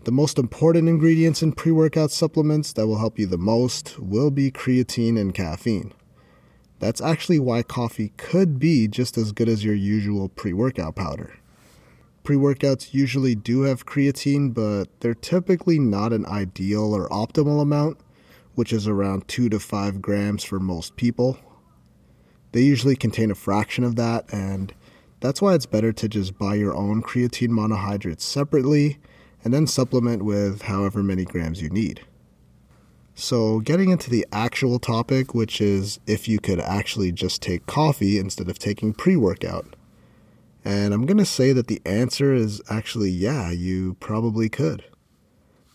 The 0.08 0.12
most 0.12 0.38
important 0.38 0.88
ingredients 0.88 1.42
in 1.42 1.52
pre 1.52 1.70
workout 1.70 2.10
supplements 2.10 2.72
that 2.72 2.86
will 2.86 2.96
help 2.96 3.18
you 3.18 3.26
the 3.26 3.36
most 3.36 3.98
will 3.98 4.30
be 4.30 4.50
creatine 4.50 5.20
and 5.20 5.34
caffeine. 5.34 5.92
That's 6.78 7.02
actually 7.02 7.40
why 7.40 7.62
coffee 7.62 8.14
could 8.16 8.58
be 8.58 8.88
just 8.88 9.18
as 9.18 9.32
good 9.32 9.50
as 9.50 9.66
your 9.66 9.74
usual 9.74 10.30
pre 10.30 10.54
workout 10.54 10.96
powder. 10.96 11.34
Pre 12.24 12.36
workouts 12.36 12.94
usually 12.94 13.34
do 13.34 13.64
have 13.64 13.84
creatine, 13.84 14.54
but 14.54 14.86
they're 15.00 15.12
typically 15.12 15.78
not 15.78 16.14
an 16.14 16.24
ideal 16.24 16.94
or 16.94 17.06
optimal 17.10 17.60
amount 17.60 18.00
which 18.54 18.72
is 18.72 18.88
around 18.88 19.28
2 19.28 19.50
to 19.50 19.60
5 19.60 20.00
grams 20.00 20.42
for 20.42 20.58
most 20.58 20.96
people. 20.96 21.36
They 22.52 22.62
usually 22.62 22.96
contain 22.96 23.30
a 23.30 23.34
fraction 23.34 23.84
of 23.84 23.96
that, 23.96 24.24
and 24.32 24.72
that's 25.20 25.42
why 25.42 25.52
it's 25.52 25.66
better 25.66 25.92
to 25.92 26.08
just 26.08 26.38
buy 26.38 26.54
your 26.54 26.74
own 26.74 27.02
creatine 27.02 27.50
monohydrate 27.50 28.22
separately 28.22 28.98
and 29.48 29.54
then 29.54 29.66
supplement 29.66 30.22
with 30.22 30.60
however 30.60 31.02
many 31.02 31.24
grams 31.24 31.62
you 31.62 31.70
need. 31.70 32.02
So, 33.14 33.60
getting 33.60 33.88
into 33.88 34.10
the 34.10 34.26
actual 34.30 34.78
topic, 34.78 35.34
which 35.34 35.58
is 35.62 35.98
if 36.06 36.28
you 36.28 36.38
could 36.38 36.60
actually 36.60 37.12
just 37.12 37.40
take 37.40 37.64
coffee 37.64 38.18
instead 38.18 38.50
of 38.50 38.58
taking 38.58 38.92
pre 38.92 39.16
workout. 39.16 39.74
And 40.66 40.92
I'm 40.92 41.06
going 41.06 41.16
to 41.16 41.24
say 41.24 41.54
that 41.54 41.66
the 41.66 41.80
answer 41.86 42.34
is 42.34 42.60
actually 42.68 43.08
yeah, 43.08 43.50
you 43.50 43.94
probably 44.00 44.50
could. 44.50 44.84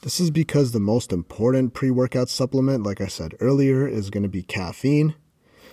This 0.03 0.19
is 0.19 0.29
because 0.29 0.71
the 0.71 0.79
most 0.79 1.11
important 1.11 1.73
pre 1.73 1.89
workout 1.89 2.29
supplement, 2.29 2.83
like 2.83 3.01
I 3.01 3.07
said 3.07 3.33
earlier, 3.39 3.87
is 3.87 4.11
going 4.11 4.21
to 4.21 4.29
be 4.29 4.43
caffeine. 4.43 5.15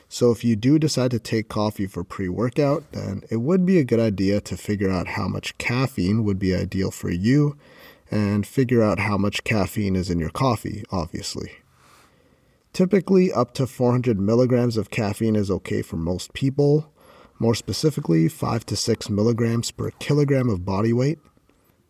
So, 0.08 0.30
if 0.30 0.42
you 0.42 0.56
do 0.56 0.78
decide 0.78 1.10
to 1.10 1.18
take 1.18 1.50
coffee 1.50 1.86
for 1.86 2.02
pre 2.02 2.30
workout, 2.30 2.92
then 2.92 3.24
it 3.30 3.42
would 3.42 3.66
be 3.66 3.76
a 3.76 3.84
good 3.84 4.00
idea 4.00 4.40
to 4.40 4.56
figure 4.56 4.90
out 4.90 5.06
how 5.06 5.28
much 5.28 5.58
caffeine 5.58 6.24
would 6.24 6.38
be 6.38 6.54
ideal 6.54 6.90
for 6.90 7.10
you 7.10 7.58
and 8.10 8.46
figure 8.46 8.82
out 8.82 8.98
how 8.98 9.16
much 9.16 9.44
caffeine 9.44 9.96
is 9.96 10.10
in 10.10 10.18
your 10.18 10.30
coffee, 10.30 10.84
obviously. 10.90 11.52
Typically, 12.72 13.32
up 13.32 13.54
to 13.54 13.66
400 13.66 14.20
milligrams 14.20 14.76
of 14.76 14.90
caffeine 14.90 15.36
is 15.36 15.50
okay 15.50 15.82
for 15.82 15.96
most 15.96 16.32
people, 16.32 16.92
more 17.38 17.54
specifically, 17.54 18.28
5 18.28 18.66
to 18.66 18.76
6 18.76 19.10
milligrams 19.10 19.70
per 19.70 19.90
kilogram 19.92 20.48
of 20.48 20.64
body 20.64 20.92
weight. 20.92 21.18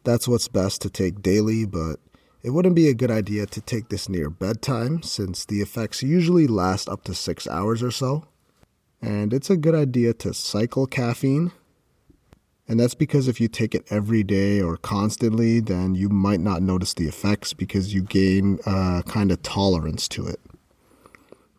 That's 0.05 0.29
what's 0.29 0.49
best 0.49 0.81
to 0.83 0.91
take 0.91 1.23
daily, 1.23 1.67
but 1.67 1.97
it 2.43 2.51
wouldn't 2.51 2.75
be 2.75 2.89
a 2.89 2.95
good 2.95 3.11
idea 3.11 3.47
to 3.47 3.61
take 3.61 3.89
this 3.89 4.09
near 4.09 4.31
bedtime 4.31 5.03
since 5.03 5.45
the 5.45 5.61
effects 5.61 6.03
usually 6.03 6.47
last 6.47 6.89
up 6.89 7.05
to 7.05 7.15
6 7.15 7.47
hours 7.49 7.83
or 7.83 7.91
so. 7.91 8.25
And 9.03 9.35
it's 9.35 9.51
a 9.51 9.57
good 9.57 9.75
idea 9.75 10.15
to 10.15 10.33
cycle 10.33 10.87
caffeine. 10.87 11.53
And 12.71 12.79
that's 12.79 12.95
because 12.95 13.27
if 13.27 13.41
you 13.41 13.49
take 13.49 13.75
it 13.75 13.85
every 13.91 14.23
day 14.23 14.61
or 14.61 14.77
constantly, 14.77 15.59
then 15.59 15.97
you 15.97 16.09
might 16.09 16.39
not 16.39 16.63
notice 16.63 16.95
the 16.95 17.09
effects 17.09 17.53
because 17.53 17.93
you 17.93 18.01
gain 18.01 18.61
uh, 18.65 19.03
a 19.05 19.11
kind 19.11 19.33
of 19.33 19.43
tolerance 19.43 20.07
to 20.11 20.25
it. 20.29 20.39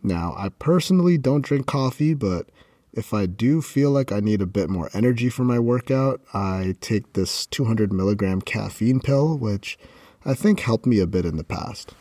Now, 0.01 0.33
I 0.37 0.47
personally 0.57 1.17
don't 1.17 1.43
drink 1.43 1.67
coffee, 1.67 2.13
but 2.13 2.47
if 2.93 3.13
I 3.13 3.25
do 3.25 3.61
feel 3.61 3.91
like 3.91 4.13
I 4.13 4.21
need 4.21 4.41
a 4.41 4.45
bit 4.45 4.69
more 4.69 4.89
energy 4.93 5.29
for 5.29 5.43
my 5.43 5.59
workout, 5.59 6.21
I 6.33 6.75
take 6.79 7.11
this 7.11 7.45
200 7.45 7.91
milligram 7.91 8.39
caffeine 8.39 9.01
pill, 9.01 9.37
which 9.37 9.77
I 10.23 10.33
think 10.33 10.61
helped 10.61 10.85
me 10.85 10.99
a 10.99 11.07
bit 11.07 11.25
in 11.25 11.35
the 11.35 11.43
past. 11.43 11.93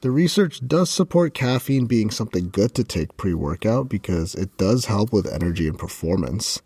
The 0.00 0.10
research 0.10 0.66
does 0.66 0.90
support 0.90 1.32
caffeine 1.32 1.86
being 1.86 2.10
something 2.10 2.50
good 2.50 2.74
to 2.74 2.82
take 2.82 3.16
pre 3.16 3.34
workout 3.34 3.88
because 3.88 4.34
it 4.34 4.56
does 4.56 4.86
help 4.86 5.12
with 5.12 5.32
energy 5.32 5.68
and 5.68 5.78
performance. 5.78 6.60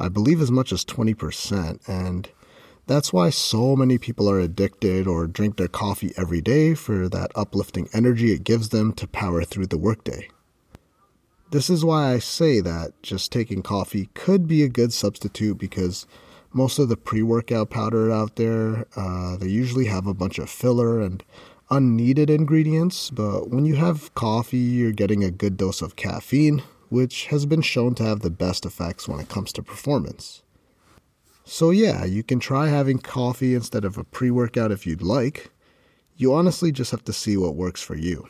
I 0.00 0.08
believe 0.08 0.40
as 0.40 0.50
much 0.50 0.72
as 0.72 0.84
20%, 0.84 1.86
and 1.88 2.28
that's 2.86 3.12
why 3.12 3.30
so 3.30 3.76
many 3.76 3.98
people 3.98 4.28
are 4.28 4.40
addicted 4.40 5.06
or 5.06 5.26
drink 5.26 5.56
their 5.56 5.68
coffee 5.68 6.12
every 6.16 6.40
day 6.40 6.74
for 6.74 7.08
that 7.08 7.30
uplifting 7.34 7.88
energy 7.92 8.32
it 8.32 8.42
gives 8.42 8.70
them 8.70 8.92
to 8.94 9.06
power 9.06 9.44
through 9.44 9.66
the 9.66 9.78
workday. 9.78 10.28
This 11.50 11.68
is 11.68 11.84
why 11.84 12.12
I 12.12 12.18
say 12.18 12.60
that 12.60 12.92
just 13.02 13.30
taking 13.30 13.62
coffee 13.62 14.08
could 14.14 14.48
be 14.48 14.62
a 14.62 14.68
good 14.68 14.92
substitute 14.92 15.58
because 15.58 16.06
most 16.52 16.78
of 16.78 16.88
the 16.88 16.96
pre 16.96 17.22
workout 17.22 17.70
powder 17.70 18.10
out 18.10 18.36
there, 18.36 18.86
uh, 18.96 19.36
they 19.36 19.48
usually 19.48 19.86
have 19.86 20.06
a 20.06 20.14
bunch 20.14 20.38
of 20.38 20.48
filler 20.48 21.00
and 21.00 21.22
unneeded 21.70 22.30
ingredients, 22.30 23.10
but 23.10 23.50
when 23.50 23.66
you 23.66 23.76
have 23.76 24.14
coffee, 24.14 24.58
you're 24.58 24.92
getting 24.92 25.22
a 25.22 25.30
good 25.30 25.56
dose 25.56 25.82
of 25.82 25.96
caffeine, 25.96 26.62
which 26.90 27.26
has 27.28 27.46
been 27.46 27.62
shown 27.62 27.94
to 27.94 28.04
have 28.04 28.20
the 28.20 28.30
best 28.30 28.66
effects 28.66 29.08
when 29.08 29.20
it 29.20 29.28
comes 29.28 29.52
to 29.54 29.62
performance. 29.62 30.42
So, 31.44 31.70
yeah, 31.70 32.04
you 32.04 32.22
can 32.22 32.38
try 32.38 32.68
having 32.68 32.98
coffee 32.98 33.54
instead 33.54 33.84
of 33.84 33.96
a 33.96 34.04
pre 34.04 34.30
workout 34.30 34.70
if 34.70 34.86
you'd 34.86 35.02
like. 35.02 35.50
You 36.16 36.34
honestly 36.34 36.70
just 36.70 36.90
have 36.90 37.04
to 37.04 37.12
see 37.12 37.36
what 37.36 37.56
works 37.56 37.82
for 37.82 37.96
you. 37.96 38.28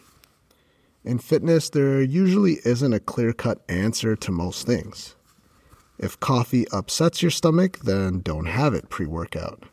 In 1.04 1.18
fitness, 1.18 1.70
there 1.70 2.00
usually 2.00 2.58
isn't 2.64 2.92
a 2.92 3.00
clear 3.00 3.32
cut 3.32 3.62
answer 3.68 4.14
to 4.16 4.30
most 4.30 4.66
things. 4.66 5.16
If 5.98 6.20
coffee 6.20 6.66
upsets 6.72 7.20
your 7.20 7.30
stomach, 7.30 7.80
then 7.80 8.20
don't 8.20 8.46
have 8.46 8.74
it 8.74 8.90
pre 8.90 9.06
workout. 9.06 9.64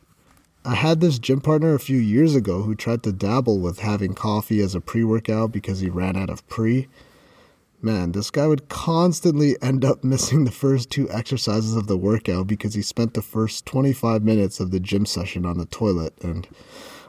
I 0.65 0.75
had 0.75 0.99
this 0.99 1.19
gym 1.19 1.39
partner 1.39 1.73
a 1.73 1.79
few 1.79 1.97
years 1.97 2.35
ago 2.35 2.63
who 2.63 2.75
tried 2.75 3.03
to 3.03 3.13
dabble 3.13 3.59
with 3.59 3.79
having 3.79 4.13
coffee 4.13 4.59
as 4.59 4.75
a 4.75 4.81
pre 4.81 5.05
workout 5.05 5.53
because 5.53 5.79
he 5.79 5.89
ran 5.89 6.17
out 6.17 6.29
of 6.29 6.45
pre, 6.49 6.87
Man, 7.79 8.11
this 8.11 8.31
guy 8.31 8.47
would 8.47 8.69
constantly 8.69 9.55
end 9.61 9.85
up 9.85 10.03
missing 10.03 10.45
the 10.45 10.51
first 10.51 10.89
two 10.89 11.09
exercises 11.11 11.75
of 11.75 11.87
the 11.87 11.97
workout 11.97 12.47
because 12.47 12.73
he 12.73 12.81
spent 12.81 13.13
the 13.13 13.21
first 13.21 13.65
25 13.67 14.23
minutes 14.23 14.59
of 14.59 14.71
the 14.71 14.79
gym 14.79 15.05
session 15.05 15.45
on 15.45 15.57
the 15.57 15.65
toilet. 15.67 16.13
And 16.23 16.47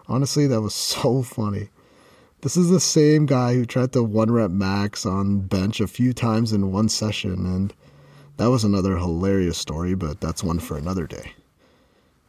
honestly, 0.09 0.47
that 0.47 0.61
was 0.61 0.75
so 0.75 1.23
funny. 1.23 1.71
This 2.43 2.57
is 2.57 2.71
the 2.71 2.81
same 2.81 3.27
guy 3.27 3.55
who 3.55 3.65
tried 3.65 3.93
to 3.93 4.03
one 4.03 4.31
rep 4.31 4.51
max 4.51 5.05
on 5.05 5.41
bench 5.41 5.81
a 5.81 5.89
few 5.89 6.13
times 6.13 6.53
in 6.53 6.71
one 6.71 6.89
session. 6.89 7.47
And 7.47 7.75
that 8.37 8.51
was 8.51 8.63
another 8.63 8.97
hilarious 8.99 9.59
story, 9.59 9.95
but 9.95 10.21
that's 10.21 10.45
one 10.45 10.61
for 10.61 10.77
another 10.77 11.07
day. 11.07 11.33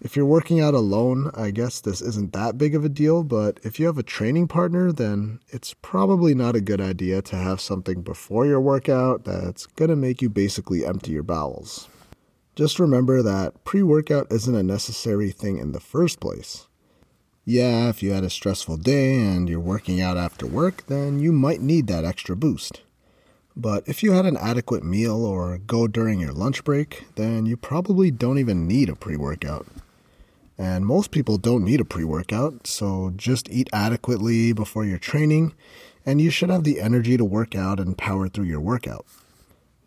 If 0.01 0.15
you're 0.15 0.25
working 0.25 0.61
out 0.61 0.73
alone, 0.73 1.29
I 1.35 1.51
guess 1.51 1.81
this 1.81 1.99
isn't 1.99 2.31
that 2.31 2.57
big 2.57 2.73
of 2.73 2.85
a 2.85 2.89
deal, 2.89 3.21
but 3.21 3.59
if 3.63 3.79
you 3.79 3.85
have 3.87 3.97
a 3.97 4.03
training 4.03 4.47
partner, 4.47 4.93
then 4.93 5.41
it's 5.49 5.73
probably 5.73 6.33
not 6.33 6.55
a 6.55 6.61
good 6.61 6.79
idea 6.79 7.21
to 7.23 7.35
have 7.35 7.59
something 7.59 8.01
before 8.01 8.45
your 8.45 8.61
workout 8.61 9.25
that's 9.25 9.65
to 9.65 9.95
make 9.97 10.21
you 10.21 10.29
basically 10.29 10.85
empty 10.85 11.11
your 11.11 11.23
bowels. 11.23 11.89
Just 12.55 12.79
remember 12.79 13.21
that 13.21 13.65
pre 13.65 13.83
workout 13.83 14.31
isn't 14.31 14.55
a 14.55 14.63
necessary 14.63 15.31
thing 15.31 15.57
in 15.57 15.73
the 15.73 15.81
first 15.81 16.21
place. 16.21 16.69
Yeah, 17.43 17.89
if 17.89 18.01
you 18.01 18.11
had 18.11 18.23
a 18.23 18.29
stressful 18.29 18.77
day 18.77 19.19
and 19.19 19.49
you're 19.49 19.59
working 19.59 19.99
out 19.99 20.15
after 20.15 20.47
work, 20.47 20.85
then 20.87 21.19
you 21.19 21.33
might 21.33 21.59
need 21.59 21.87
that 21.87 22.05
extra 22.05 22.37
boost. 22.37 22.83
But 23.53 23.83
if 23.85 24.01
you 24.01 24.13
had 24.13 24.25
an 24.25 24.37
adequate 24.37 24.83
meal 24.85 25.25
or 25.25 25.57
go 25.57 25.87
during 25.87 26.21
your 26.21 26.31
lunch 26.31 26.63
break, 26.63 27.05
then 27.15 27.45
you 27.45 27.57
probably 27.57 28.11
don't 28.11 28.37
even 28.37 28.65
need 28.65 28.87
a 28.87 28.95
pre 28.95 29.17
workout. 29.17 29.67
And 30.59 30.85
most 30.85 31.11
people 31.11 31.37
don't 31.37 31.63
need 31.63 31.79
a 31.79 31.85
pre 31.85 32.03
workout, 32.03 32.67
so 32.67 33.13
just 33.15 33.49
eat 33.49 33.69
adequately 33.71 34.51
before 34.51 34.83
your 34.83 34.97
training, 34.97 35.53
and 36.05 36.19
you 36.19 36.29
should 36.29 36.49
have 36.49 36.65
the 36.65 36.81
energy 36.81 37.15
to 37.15 37.23
work 37.23 37.55
out 37.55 37.79
and 37.79 37.97
power 37.97 38.27
through 38.27 38.43
your 38.43 38.59
workout. 38.59 39.05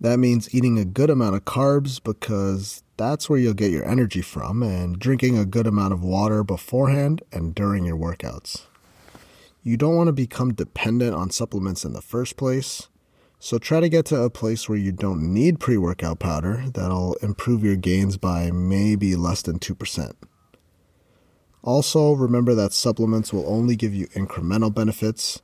That 0.01 0.19
means 0.19 0.53
eating 0.55 0.79
a 0.79 0.87
good 0.87 1.11
amount 1.11 1.37
of 1.37 1.45
carbs 1.45 2.03
because 2.03 2.83
that's 2.97 3.29
where 3.29 3.39
you'll 3.39 3.53
get 3.53 3.71
your 3.71 3.87
energy 3.87 4.23
from, 4.23 4.63
and 4.63 4.99
drinking 4.99 5.37
a 5.37 5.45
good 5.45 5.67
amount 5.67 5.93
of 5.93 6.03
water 6.03 6.43
beforehand 6.43 7.21
and 7.31 7.55
during 7.55 7.85
your 7.85 7.99
workouts. 7.99 8.63
You 9.63 9.77
don't 9.77 9.95
want 9.95 10.09
to 10.09 10.13
become 10.13 10.55
dependent 10.55 11.15
on 11.15 11.29
supplements 11.29 11.85
in 11.85 11.93
the 11.93 12.01
first 12.01 12.39
place, 12.39 12.89
so 13.39 13.59
try 13.59 13.81
to 13.81 13.91
get 13.91 14.07
to 14.07 14.23
a 14.23 14.31
place 14.31 14.71
where 14.71 14.79
you 14.79 14.91
don't 14.91 15.35
need 15.35 15.61
pre 15.61 15.77
workout 15.77 16.19
powder 16.19 16.65
that'll 16.73 17.13
improve 17.17 17.63
your 17.63 17.77
gains 17.77 18.17
by 18.17 18.51
maybe 18.51 19.17
less 19.17 19.43
than 19.43 19.59
2%. 19.59 20.15
Also, 21.63 22.13
remember 22.13 22.55
that 22.55 22.73
supplements 22.73 23.33
will 23.33 23.49
only 23.49 23.77
give 23.77 23.95
you 23.95 24.07
incremental 24.09 24.75
benefits. 24.75 25.43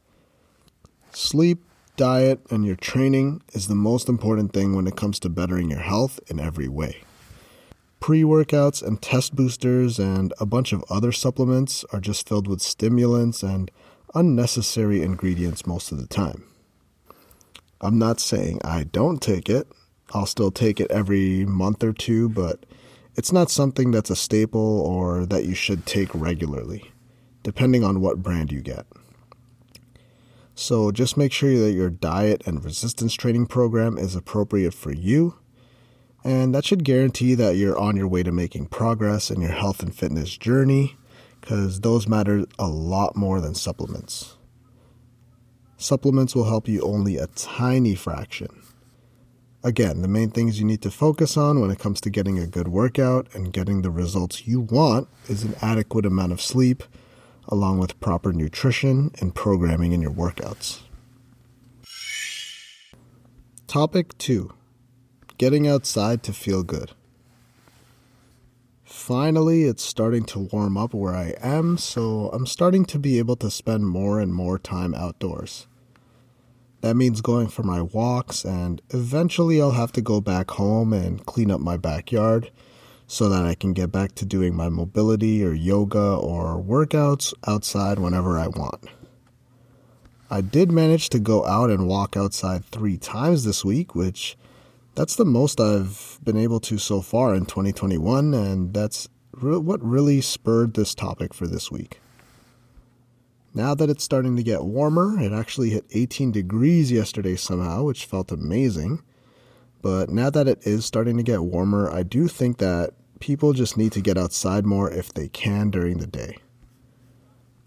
Sleep, 1.12 1.62
diet, 1.96 2.40
and 2.50 2.64
your 2.64 2.76
training 2.76 3.42
is 3.52 3.68
the 3.68 3.74
most 3.74 4.08
important 4.08 4.52
thing 4.52 4.74
when 4.74 4.86
it 4.86 4.96
comes 4.96 5.20
to 5.20 5.28
bettering 5.28 5.70
your 5.70 5.80
health 5.80 6.18
in 6.26 6.40
every 6.40 6.68
way. 6.68 7.02
Pre 8.00 8.22
workouts 8.22 8.82
and 8.82 9.00
test 9.00 9.34
boosters 9.34 9.98
and 9.98 10.32
a 10.40 10.46
bunch 10.46 10.72
of 10.72 10.84
other 10.90 11.12
supplements 11.12 11.84
are 11.92 12.00
just 12.00 12.28
filled 12.28 12.48
with 12.48 12.62
stimulants 12.62 13.42
and 13.42 13.70
unnecessary 14.14 15.02
ingredients 15.02 15.66
most 15.66 15.92
of 15.92 15.98
the 15.98 16.06
time. 16.06 16.44
I'm 17.80 17.98
not 17.98 18.18
saying 18.18 18.60
I 18.64 18.84
don't 18.84 19.22
take 19.22 19.48
it, 19.48 19.68
I'll 20.12 20.26
still 20.26 20.50
take 20.50 20.80
it 20.80 20.90
every 20.90 21.44
month 21.44 21.84
or 21.84 21.92
two, 21.92 22.28
but 22.28 22.64
it's 23.18 23.32
not 23.32 23.50
something 23.50 23.90
that's 23.90 24.10
a 24.10 24.16
staple 24.16 24.80
or 24.80 25.26
that 25.26 25.44
you 25.44 25.52
should 25.52 25.84
take 25.84 26.08
regularly, 26.14 26.92
depending 27.42 27.82
on 27.82 28.00
what 28.00 28.22
brand 28.22 28.52
you 28.52 28.60
get. 28.60 28.86
So 30.54 30.92
just 30.92 31.16
make 31.16 31.32
sure 31.32 31.58
that 31.58 31.72
your 31.72 31.90
diet 31.90 32.44
and 32.46 32.64
resistance 32.64 33.14
training 33.14 33.46
program 33.46 33.98
is 33.98 34.14
appropriate 34.14 34.72
for 34.72 34.92
you, 34.92 35.36
and 36.22 36.54
that 36.54 36.64
should 36.64 36.84
guarantee 36.84 37.34
that 37.34 37.56
you're 37.56 37.76
on 37.76 37.96
your 37.96 38.06
way 38.06 38.22
to 38.22 38.30
making 38.30 38.66
progress 38.66 39.32
in 39.32 39.40
your 39.40 39.50
health 39.50 39.82
and 39.82 39.92
fitness 39.92 40.36
journey, 40.36 40.96
because 41.40 41.80
those 41.80 42.06
matter 42.06 42.44
a 42.56 42.68
lot 42.68 43.16
more 43.16 43.40
than 43.40 43.56
supplements. 43.56 44.36
Supplements 45.76 46.36
will 46.36 46.44
help 46.44 46.68
you 46.68 46.82
only 46.82 47.16
a 47.16 47.26
tiny 47.26 47.96
fraction 47.96 48.57
Again, 49.64 50.02
the 50.02 50.08
main 50.08 50.30
things 50.30 50.60
you 50.60 50.64
need 50.64 50.82
to 50.82 50.90
focus 50.90 51.36
on 51.36 51.60
when 51.60 51.70
it 51.70 51.80
comes 51.80 52.00
to 52.02 52.10
getting 52.10 52.38
a 52.38 52.46
good 52.46 52.68
workout 52.68 53.26
and 53.34 53.52
getting 53.52 53.82
the 53.82 53.90
results 53.90 54.46
you 54.46 54.60
want 54.60 55.08
is 55.28 55.42
an 55.42 55.56
adequate 55.60 56.06
amount 56.06 56.32
of 56.32 56.40
sleep, 56.40 56.84
along 57.48 57.78
with 57.78 57.98
proper 58.00 58.32
nutrition 58.32 59.10
and 59.20 59.34
programming 59.34 59.92
in 59.92 60.00
your 60.00 60.12
workouts. 60.12 60.80
Topic 63.68 64.16
2 64.18 64.52
Getting 65.38 65.68
outside 65.68 66.22
to 66.24 66.32
feel 66.32 66.62
good. 66.62 66.92
Finally, 68.84 69.64
it's 69.64 69.84
starting 69.84 70.24
to 70.24 70.48
warm 70.52 70.76
up 70.76 70.92
where 70.92 71.14
I 71.14 71.34
am, 71.40 71.78
so 71.78 72.30
I'm 72.32 72.46
starting 72.46 72.84
to 72.86 72.98
be 72.98 73.18
able 73.18 73.36
to 73.36 73.50
spend 73.50 73.88
more 73.88 74.20
and 74.20 74.34
more 74.34 74.58
time 74.58 74.94
outdoors. 74.94 75.67
That 76.80 76.94
means 76.94 77.20
going 77.20 77.48
for 77.48 77.64
my 77.64 77.82
walks, 77.82 78.44
and 78.44 78.80
eventually 78.90 79.60
I'll 79.60 79.72
have 79.72 79.92
to 79.92 80.00
go 80.00 80.20
back 80.20 80.52
home 80.52 80.92
and 80.92 81.24
clean 81.26 81.50
up 81.50 81.60
my 81.60 81.76
backyard 81.76 82.50
so 83.08 83.28
that 83.28 83.44
I 83.44 83.54
can 83.54 83.72
get 83.72 83.90
back 83.90 84.14
to 84.16 84.26
doing 84.26 84.54
my 84.54 84.68
mobility 84.68 85.44
or 85.44 85.52
yoga 85.52 86.14
or 86.14 86.62
workouts 86.62 87.34
outside 87.46 87.98
whenever 87.98 88.38
I 88.38 88.48
want. 88.48 88.84
I 90.30 90.42
did 90.42 90.70
manage 90.70 91.08
to 91.10 91.18
go 91.18 91.46
out 91.46 91.70
and 91.70 91.88
walk 91.88 92.16
outside 92.16 92.64
three 92.66 92.98
times 92.98 93.44
this 93.44 93.64
week, 93.64 93.94
which 93.94 94.36
that's 94.94 95.16
the 95.16 95.24
most 95.24 95.58
I've 95.60 96.18
been 96.22 96.36
able 96.36 96.60
to 96.60 96.76
so 96.76 97.00
far 97.00 97.34
in 97.34 97.46
2021, 97.46 98.34
and 98.34 98.74
that's 98.74 99.08
what 99.40 99.82
really 99.82 100.20
spurred 100.20 100.74
this 100.74 100.94
topic 100.94 101.32
for 101.32 101.46
this 101.46 101.70
week. 101.70 102.00
Now 103.58 103.74
that 103.74 103.90
it's 103.90 104.04
starting 104.04 104.36
to 104.36 104.44
get 104.44 104.62
warmer, 104.62 105.20
it 105.20 105.32
actually 105.32 105.70
hit 105.70 105.84
18 105.90 106.30
degrees 106.30 106.92
yesterday 106.92 107.34
somehow, 107.34 107.82
which 107.82 108.04
felt 108.04 108.30
amazing. 108.30 109.02
But 109.82 110.10
now 110.10 110.30
that 110.30 110.46
it 110.46 110.64
is 110.64 110.84
starting 110.84 111.16
to 111.16 111.24
get 111.24 111.42
warmer, 111.42 111.90
I 111.90 112.04
do 112.04 112.28
think 112.28 112.58
that 112.58 112.94
people 113.18 113.52
just 113.54 113.76
need 113.76 113.90
to 113.92 114.00
get 114.00 114.16
outside 114.16 114.64
more 114.64 114.88
if 114.88 115.12
they 115.12 115.26
can 115.26 115.70
during 115.70 115.98
the 115.98 116.06
day. 116.06 116.36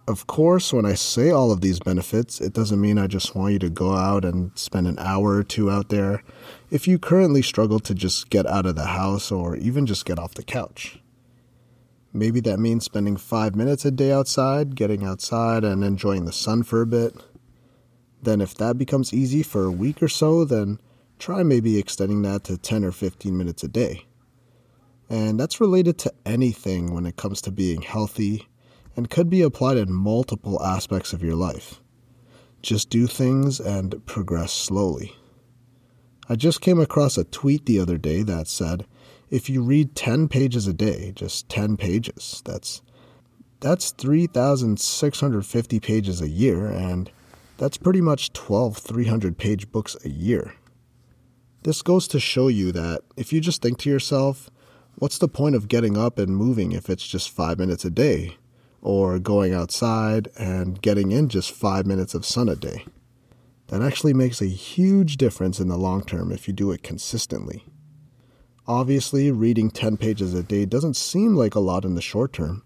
Of 0.07 0.27
course, 0.27 0.71
when 0.71 0.85
I 0.85 0.93
say 0.93 1.29
all 1.29 1.51
of 1.51 1.59
these 1.59 1.81
benefits, 1.81 2.39
it 2.39 2.53
doesn't 2.53 2.79
mean 2.79 2.97
I 2.97 3.07
just 3.07 3.35
want 3.35 3.51
you 3.51 3.59
to 3.59 3.69
go 3.69 3.93
out 3.93 4.23
and 4.23 4.57
spend 4.57 4.87
an 4.87 4.97
hour 4.97 5.31
or 5.31 5.43
two 5.43 5.69
out 5.69 5.89
there 5.89 6.23
if 6.69 6.87
you 6.87 6.99
currently 6.99 7.41
struggle 7.41 7.81
to 7.81 7.93
just 7.93 8.29
get 8.29 8.47
out 8.47 8.65
of 8.65 8.75
the 8.75 8.85
house 8.85 9.29
or 9.29 9.57
even 9.57 9.85
just 9.85 10.05
get 10.05 10.19
off 10.19 10.35
the 10.35 10.43
couch. 10.43 11.00
Maybe 12.13 12.41
that 12.41 12.59
means 12.59 12.83
spending 12.83 13.15
five 13.15 13.55
minutes 13.55 13.85
a 13.85 13.91
day 13.91 14.11
outside, 14.11 14.75
getting 14.75 15.03
outside 15.03 15.63
and 15.63 15.83
enjoying 15.83 16.25
the 16.25 16.33
sun 16.33 16.63
for 16.63 16.81
a 16.81 16.85
bit. 16.85 17.15
Then, 18.21 18.41
if 18.41 18.53
that 18.55 18.77
becomes 18.77 19.13
easy 19.13 19.43
for 19.43 19.65
a 19.65 19.71
week 19.71 20.03
or 20.03 20.07
so, 20.07 20.45
then 20.45 20.79
try 21.19 21.43
maybe 21.43 21.77
extending 21.77 22.21
that 22.23 22.43
to 22.45 22.57
10 22.57 22.83
or 22.83 22.91
15 22.91 23.35
minutes 23.37 23.63
a 23.63 23.67
day. 23.67 24.05
And 25.09 25.39
that's 25.39 25.61
related 25.61 25.97
to 25.99 26.13
anything 26.25 26.93
when 26.93 27.05
it 27.05 27.17
comes 27.17 27.41
to 27.41 27.51
being 27.51 27.81
healthy 27.81 28.47
and 28.95 29.09
could 29.09 29.29
be 29.29 29.41
applied 29.41 29.77
in 29.77 29.93
multiple 29.93 30.61
aspects 30.63 31.13
of 31.13 31.23
your 31.23 31.35
life. 31.35 31.81
Just 32.61 32.89
do 32.89 33.07
things 33.07 33.59
and 33.59 34.05
progress 34.05 34.51
slowly. 34.51 35.15
I 36.29 36.35
just 36.35 36.61
came 36.61 36.79
across 36.79 37.17
a 37.17 37.23
tweet 37.23 37.65
the 37.65 37.79
other 37.79 37.97
day 37.97 38.21
that 38.23 38.47
said, 38.47 38.85
if 39.31 39.49
you 39.49 39.63
read 39.63 39.95
10 39.95 40.27
pages 40.27 40.67
a 40.67 40.73
day, 40.73 41.11
just 41.15 41.49
10 41.49 41.77
pages, 41.77 42.43
that's 42.45 42.83
that's 43.59 43.91
3650 43.91 45.79
pages 45.79 46.19
a 46.21 46.27
year 46.27 46.67
and 46.67 47.11
that's 47.57 47.77
pretty 47.77 48.01
much 48.01 48.33
12 48.33 48.77
300 48.77 49.37
page 49.37 49.71
books 49.71 49.95
a 50.05 50.09
year. 50.09 50.53
This 51.63 51.81
goes 51.81 52.07
to 52.09 52.19
show 52.19 52.47
you 52.47 52.71
that 52.71 53.01
if 53.15 53.31
you 53.31 53.41
just 53.41 53.61
think 53.61 53.77
to 53.79 53.89
yourself, 53.89 54.49
what's 54.95 55.17
the 55.17 55.27
point 55.27 55.55
of 55.55 55.67
getting 55.67 55.97
up 55.97 56.19
and 56.19 56.35
moving 56.35 56.71
if 56.71 56.89
it's 56.89 57.07
just 57.07 57.29
5 57.29 57.57
minutes 57.57 57.85
a 57.85 57.91
day? 57.91 58.37
or 58.81 59.19
going 59.19 59.53
outside 59.53 60.27
and 60.37 60.81
getting 60.81 61.11
in 61.11 61.29
just 61.29 61.51
five 61.51 61.85
minutes 61.85 62.13
of 62.13 62.25
sun 62.25 62.49
a 62.49 62.55
day. 62.55 62.85
That 63.67 63.81
actually 63.81 64.13
makes 64.13 64.41
a 64.41 64.47
huge 64.47 65.17
difference 65.17 65.59
in 65.59 65.67
the 65.67 65.77
long 65.77 66.03
term 66.03 66.31
if 66.31 66.47
you 66.47 66.53
do 66.53 66.71
it 66.71 66.83
consistently. 66.83 67.65
Obviously, 68.67 69.31
reading 69.31 69.71
10 69.71 69.97
pages 69.97 70.33
a 70.33 70.43
day 70.43 70.65
doesn't 70.65 70.95
seem 70.95 71.35
like 71.35 71.55
a 71.55 71.59
lot 71.59 71.83
in 71.83 71.95
the 71.95 72.01
short 72.01 72.33
term. 72.33 72.63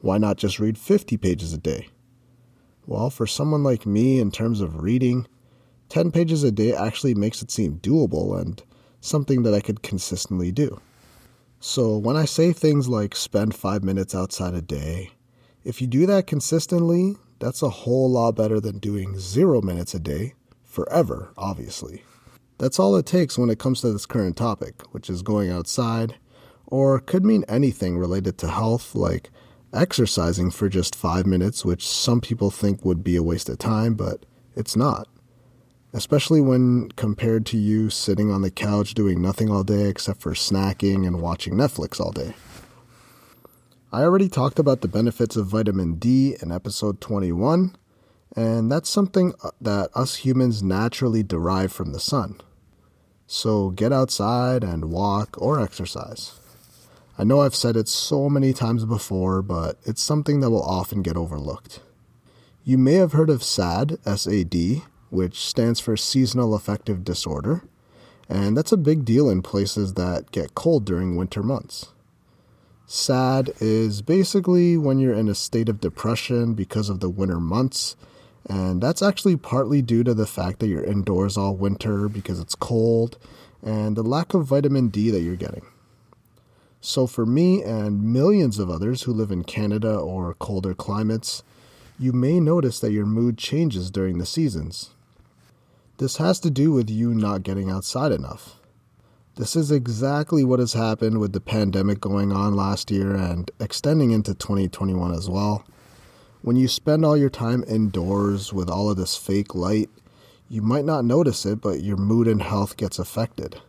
Why 0.00 0.18
not 0.18 0.36
just 0.36 0.60
read 0.60 0.78
50 0.78 1.16
pages 1.16 1.52
a 1.52 1.58
day? 1.58 1.88
Well, 2.86 3.10
for 3.10 3.26
someone 3.26 3.62
like 3.62 3.84
me, 3.84 4.20
in 4.20 4.30
terms 4.30 4.60
of 4.60 4.82
reading, 4.82 5.26
10 5.88 6.12
pages 6.12 6.44
a 6.44 6.50
day 6.50 6.72
actually 6.72 7.14
makes 7.14 7.42
it 7.42 7.50
seem 7.50 7.78
doable 7.78 8.40
and 8.40 8.62
something 9.00 9.42
that 9.42 9.54
I 9.54 9.60
could 9.60 9.82
consistently 9.82 10.52
do. 10.52 10.80
So 11.58 11.96
when 11.96 12.16
I 12.16 12.24
say 12.24 12.52
things 12.52 12.88
like 12.88 13.14
spend 13.14 13.54
five 13.54 13.84
minutes 13.84 14.14
outside 14.14 14.54
a 14.54 14.62
day, 14.62 15.10
if 15.64 15.80
you 15.80 15.86
do 15.86 16.06
that 16.06 16.26
consistently, 16.26 17.16
that's 17.38 17.62
a 17.62 17.68
whole 17.68 18.10
lot 18.10 18.36
better 18.36 18.60
than 18.60 18.78
doing 18.78 19.18
zero 19.18 19.60
minutes 19.60 19.94
a 19.94 20.00
day 20.00 20.34
forever, 20.64 21.32
obviously. 21.36 22.04
That's 22.62 22.78
all 22.78 22.94
it 22.94 23.06
takes 23.06 23.36
when 23.36 23.50
it 23.50 23.58
comes 23.58 23.80
to 23.80 23.92
this 23.92 24.06
current 24.06 24.36
topic, 24.36 24.82
which 24.92 25.10
is 25.10 25.22
going 25.22 25.50
outside, 25.50 26.14
or 26.64 27.00
could 27.00 27.24
mean 27.24 27.44
anything 27.48 27.98
related 27.98 28.38
to 28.38 28.48
health, 28.48 28.94
like 28.94 29.30
exercising 29.72 30.52
for 30.52 30.68
just 30.68 30.94
five 30.94 31.26
minutes, 31.26 31.64
which 31.64 31.84
some 31.84 32.20
people 32.20 32.52
think 32.52 32.84
would 32.84 33.02
be 33.02 33.16
a 33.16 33.22
waste 33.22 33.48
of 33.48 33.58
time, 33.58 33.94
but 33.94 34.24
it's 34.54 34.76
not. 34.76 35.08
Especially 35.92 36.40
when 36.40 36.90
compared 36.92 37.46
to 37.46 37.58
you 37.58 37.90
sitting 37.90 38.30
on 38.30 38.42
the 38.42 38.50
couch 38.52 38.94
doing 38.94 39.20
nothing 39.20 39.50
all 39.50 39.64
day 39.64 39.88
except 39.88 40.22
for 40.22 40.32
snacking 40.32 41.04
and 41.04 41.20
watching 41.20 41.54
Netflix 41.54 41.98
all 41.98 42.12
day. 42.12 42.32
I 43.90 44.02
already 44.02 44.28
talked 44.28 44.60
about 44.60 44.82
the 44.82 44.88
benefits 44.88 45.34
of 45.34 45.48
vitamin 45.48 45.94
D 45.94 46.36
in 46.40 46.52
episode 46.52 47.00
21, 47.00 47.74
and 48.36 48.70
that's 48.70 48.88
something 48.88 49.34
uh, 49.42 49.50
that 49.60 49.90
us 49.96 50.14
humans 50.14 50.62
naturally 50.62 51.24
derive 51.24 51.72
from 51.72 51.90
the 51.92 51.98
sun. 51.98 52.40
So 53.34 53.70
get 53.70 53.94
outside 53.94 54.62
and 54.62 54.90
walk 54.92 55.40
or 55.40 55.58
exercise. 55.58 56.38
I 57.16 57.24
know 57.24 57.40
I've 57.40 57.54
said 57.54 57.78
it 57.78 57.88
so 57.88 58.28
many 58.28 58.52
times 58.52 58.84
before, 58.84 59.40
but 59.40 59.78
it's 59.84 60.02
something 60.02 60.40
that 60.40 60.50
will 60.50 60.62
often 60.62 61.00
get 61.00 61.16
overlooked. 61.16 61.80
You 62.62 62.76
may 62.76 62.96
have 62.96 63.14
heard 63.14 63.30
of 63.30 63.42
SAD, 63.42 63.96
SAD, 64.04 64.82
which 65.08 65.40
stands 65.46 65.80
for 65.80 65.96
Seasonal 65.96 66.54
Affective 66.54 67.04
Disorder, 67.04 67.64
and 68.28 68.54
that's 68.54 68.70
a 68.70 68.76
big 68.76 69.06
deal 69.06 69.30
in 69.30 69.40
places 69.40 69.94
that 69.94 70.30
get 70.30 70.54
cold 70.54 70.84
during 70.84 71.16
winter 71.16 71.42
months. 71.42 71.86
SAD 72.84 73.52
is 73.60 74.02
basically 74.02 74.76
when 74.76 74.98
you're 74.98 75.14
in 75.14 75.30
a 75.30 75.34
state 75.34 75.70
of 75.70 75.80
depression 75.80 76.52
because 76.52 76.90
of 76.90 77.00
the 77.00 77.08
winter 77.08 77.40
months. 77.40 77.96
And 78.48 78.82
that's 78.82 79.02
actually 79.02 79.36
partly 79.36 79.82
due 79.82 80.02
to 80.04 80.14
the 80.14 80.26
fact 80.26 80.58
that 80.58 80.68
you're 80.68 80.84
indoors 80.84 81.36
all 81.36 81.54
winter 81.54 82.08
because 82.08 82.40
it's 82.40 82.54
cold 82.54 83.18
and 83.62 83.96
the 83.96 84.02
lack 84.02 84.34
of 84.34 84.46
vitamin 84.46 84.88
D 84.88 85.10
that 85.10 85.20
you're 85.20 85.36
getting. 85.36 85.66
So, 86.80 87.06
for 87.06 87.24
me 87.24 87.62
and 87.62 88.02
millions 88.02 88.58
of 88.58 88.68
others 88.68 89.02
who 89.02 89.12
live 89.12 89.30
in 89.30 89.44
Canada 89.44 89.94
or 89.94 90.34
colder 90.34 90.74
climates, 90.74 91.44
you 91.96 92.12
may 92.12 92.40
notice 92.40 92.80
that 92.80 92.90
your 92.90 93.06
mood 93.06 93.38
changes 93.38 93.88
during 93.88 94.18
the 94.18 94.26
seasons. 94.26 94.90
This 95.98 96.16
has 96.16 96.40
to 96.40 96.50
do 96.50 96.72
with 96.72 96.90
you 96.90 97.14
not 97.14 97.44
getting 97.44 97.70
outside 97.70 98.10
enough. 98.10 98.56
This 99.36 99.54
is 99.54 99.70
exactly 99.70 100.42
what 100.42 100.58
has 100.58 100.72
happened 100.72 101.20
with 101.20 101.32
the 101.32 101.40
pandemic 101.40 102.00
going 102.00 102.32
on 102.32 102.56
last 102.56 102.90
year 102.90 103.14
and 103.14 103.48
extending 103.60 104.10
into 104.10 104.34
2021 104.34 105.14
as 105.14 105.30
well. 105.30 105.64
When 106.42 106.56
you 106.56 106.66
spend 106.66 107.04
all 107.04 107.16
your 107.16 107.30
time 107.30 107.62
indoors 107.68 108.52
with 108.52 108.68
all 108.68 108.90
of 108.90 108.96
this 108.96 109.16
fake 109.16 109.54
light, 109.54 109.88
you 110.48 110.60
might 110.60 110.84
not 110.84 111.04
notice 111.04 111.46
it, 111.46 111.60
but 111.60 111.84
your 111.84 111.96
mood 111.96 112.26
and 112.26 112.42
health 112.42 112.76
gets 112.76 112.98
affected, 112.98 113.60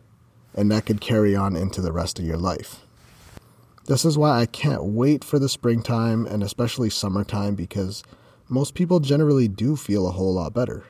and 0.56 0.72
that 0.72 0.84
could 0.84 1.00
carry 1.00 1.36
on 1.36 1.54
into 1.54 1.80
the 1.80 1.92
rest 1.92 2.18
of 2.18 2.24
your 2.24 2.36
life. 2.36 2.80
This 3.86 4.04
is 4.04 4.18
why 4.18 4.40
I 4.40 4.46
can't 4.46 4.82
wait 4.82 5.22
for 5.22 5.38
the 5.38 5.48
springtime 5.48 6.26
and 6.26 6.42
especially 6.42 6.90
summertime 6.90 7.54
because 7.54 8.02
most 8.48 8.74
people 8.74 8.98
generally 8.98 9.46
do 9.46 9.76
feel 9.76 10.08
a 10.08 10.12
whole 10.12 10.34
lot 10.34 10.52
better. 10.52 10.82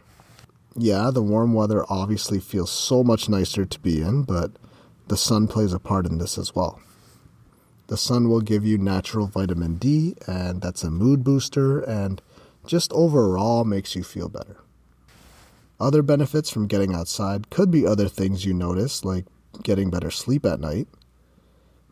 Yeah, 0.75 1.11
the 1.11 1.23
warm 1.23 1.53
weather 1.53 1.85
obviously 1.91 2.41
feels 2.41 2.71
so 2.71 3.05
much 3.05 3.29
nicer 3.29 3.67
to 3.67 3.81
be 3.81 4.01
in, 4.01 4.23
but 4.23 4.53
the 5.09 5.19
sun 5.19 5.49
plays 5.49 5.75
a 5.75 5.79
part 5.79 6.07
in 6.07 6.17
this 6.17 6.39
as 6.39 6.55
well. 6.55 6.81
The 7.87 7.97
sun 7.97 8.29
will 8.29 8.41
give 8.41 8.65
you 8.65 8.79
natural 8.79 9.27
vitamin 9.27 9.75
D, 9.75 10.15
and 10.27 10.63
that's 10.63 10.83
a 10.83 10.91
mood 10.91 11.23
booster 11.23 11.81
and 11.81 12.23
just 12.67 12.93
overall 12.93 13.65
makes 13.65 13.95
you 13.95 14.03
feel 14.03 14.29
better. 14.29 14.57
Other 15.79 16.03
benefits 16.03 16.49
from 16.49 16.67
getting 16.67 16.95
outside 16.95 17.51
could 17.51 17.71
be 17.71 17.87
other 17.87 18.09
things 18.09 18.47
you 18.47 18.55
notice, 18.55 19.05
like 19.05 19.27
getting 19.63 19.91
better 19.91 20.11
sleep 20.11 20.47
at 20.47 20.61
night. 20.61 20.89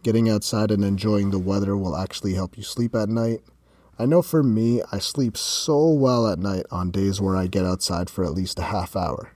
Getting 0.03 0.31
outside 0.31 0.71
and 0.71 0.85
enjoying 0.85 1.31
the 1.31 1.39
weather 1.39 1.77
will 1.77 1.97
actually 1.97 2.35
help 2.35 2.57
you 2.57 2.63
sleep 2.63 2.95
at 2.95 3.09
night. 3.09 3.43
I 3.99 4.07
know 4.07 4.23
for 4.23 4.43
me, 4.43 4.81
I 4.91 4.99
sleep 4.99 5.37
so 5.37 5.91
well 5.91 6.27
at 6.27 6.39
night 6.39 6.65
on 6.71 6.91
days 6.91 7.21
where 7.21 7.37
I 7.37 7.47
get 7.47 7.67
outside 7.67 8.09
for 8.09 8.25
at 8.25 8.33
least 8.33 8.59
a 8.59 8.63
half 8.63 8.97
hour. 8.97 9.33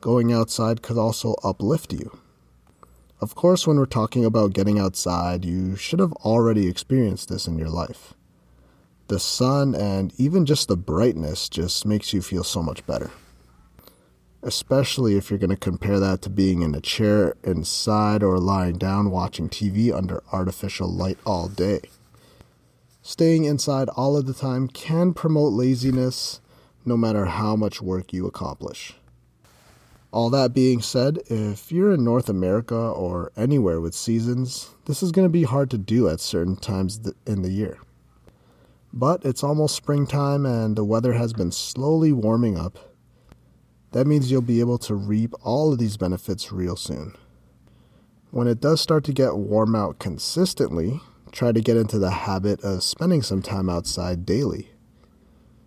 Going 0.00 0.32
outside 0.32 0.82
could 0.82 0.98
also 0.98 1.34
uplift 1.44 1.92
you. 1.92 2.18
Of 3.22 3.36
course, 3.36 3.68
when 3.68 3.76
we're 3.76 3.86
talking 3.86 4.24
about 4.24 4.52
getting 4.52 4.80
outside, 4.80 5.44
you 5.44 5.76
should 5.76 6.00
have 6.00 6.12
already 6.24 6.66
experienced 6.66 7.28
this 7.28 7.46
in 7.46 7.56
your 7.56 7.68
life. 7.68 8.14
The 9.06 9.20
sun 9.20 9.76
and 9.76 10.12
even 10.18 10.44
just 10.44 10.66
the 10.66 10.76
brightness 10.76 11.48
just 11.48 11.86
makes 11.86 12.12
you 12.12 12.20
feel 12.20 12.42
so 12.42 12.64
much 12.64 12.84
better. 12.84 13.12
Especially 14.42 15.16
if 15.16 15.30
you're 15.30 15.38
going 15.38 15.50
to 15.50 15.56
compare 15.56 16.00
that 16.00 16.20
to 16.22 16.30
being 16.30 16.62
in 16.62 16.74
a 16.74 16.80
chair 16.80 17.36
inside 17.44 18.24
or 18.24 18.38
lying 18.38 18.76
down 18.76 19.12
watching 19.12 19.48
TV 19.48 19.96
under 19.96 20.24
artificial 20.32 20.88
light 20.88 21.18
all 21.24 21.46
day. 21.46 21.82
Staying 23.02 23.44
inside 23.44 23.88
all 23.90 24.16
of 24.16 24.26
the 24.26 24.34
time 24.34 24.66
can 24.66 25.14
promote 25.14 25.52
laziness 25.52 26.40
no 26.84 26.96
matter 26.96 27.26
how 27.26 27.54
much 27.54 27.80
work 27.80 28.12
you 28.12 28.26
accomplish. 28.26 28.94
All 30.12 30.28
that 30.28 30.52
being 30.52 30.82
said, 30.82 31.20
if 31.28 31.72
you're 31.72 31.94
in 31.94 32.04
North 32.04 32.28
America 32.28 32.76
or 32.76 33.32
anywhere 33.34 33.80
with 33.80 33.94
seasons, 33.94 34.68
this 34.84 35.02
is 35.02 35.10
going 35.10 35.26
to 35.26 35.32
be 35.32 35.44
hard 35.44 35.70
to 35.70 35.78
do 35.78 36.06
at 36.06 36.20
certain 36.20 36.56
times 36.56 37.00
in 37.26 37.40
the 37.40 37.50
year. 37.50 37.78
But 38.92 39.24
it's 39.24 39.42
almost 39.42 39.74
springtime 39.74 40.44
and 40.44 40.76
the 40.76 40.84
weather 40.84 41.14
has 41.14 41.32
been 41.32 41.50
slowly 41.50 42.12
warming 42.12 42.58
up. 42.58 42.94
That 43.92 44.06
means 44.06 44.30
you'll 44.30 44.42
be 44.42 44.60
able 44.60 44.78
to 44.80 44.94
reap 44.94 45.32
all 45.42 45.72
of 45.72 45.78
these 45.78 45.96
benefits 45.96 46.52
real 46.52 46.76
soon. 46.76 47.16
When 48.30 48.46
it 48.46 48.60
does 48.60 48.82
start 48.82 49.04
to 49.04 49.12
get 49.14 49.36
warm 49.36 49.74
out 49.74 49.98
consistently, 49.98 51.00
try 51.30 51.52
to 51.52 51.60
get 51.62 51.78
into 51.78 51.98
the 51.98 52.10
habit 52.10 52.62
of 52.62 52.82
spending 52.82 53.22
some 53.22 53.40
time 53.40 53.70
outside 53.70 54.26
daily. 54.26 54.72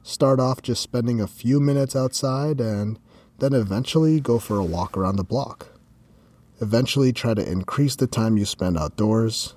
Start 0.04 0.40
off 0.40 0.62
just 0.62 0.84
spending 0.84 1.20
a 1.20 1.28
few 1.28 1.60
minutes 1.60 1.96
outside 1.96 2.62
and 2.62 3.00
then 3.40 3.54
eventually 3.54 4.20
go 4.20 4.40
for 4.40 4.58
a 4.58 4.64
walk 4.64 4.98
around 4.98 5.18
the 5.18 5.24
block. 5.24 5.68
Eventually, 6.62 7.12
try 7.12 7.34
to 7.34 7.52
increase 7.52 7.96
the 7.96 8.08
time 8.08 8.38
you 8.38 8.46
spend 8.46 8.78
outdoors. 8.78 9.56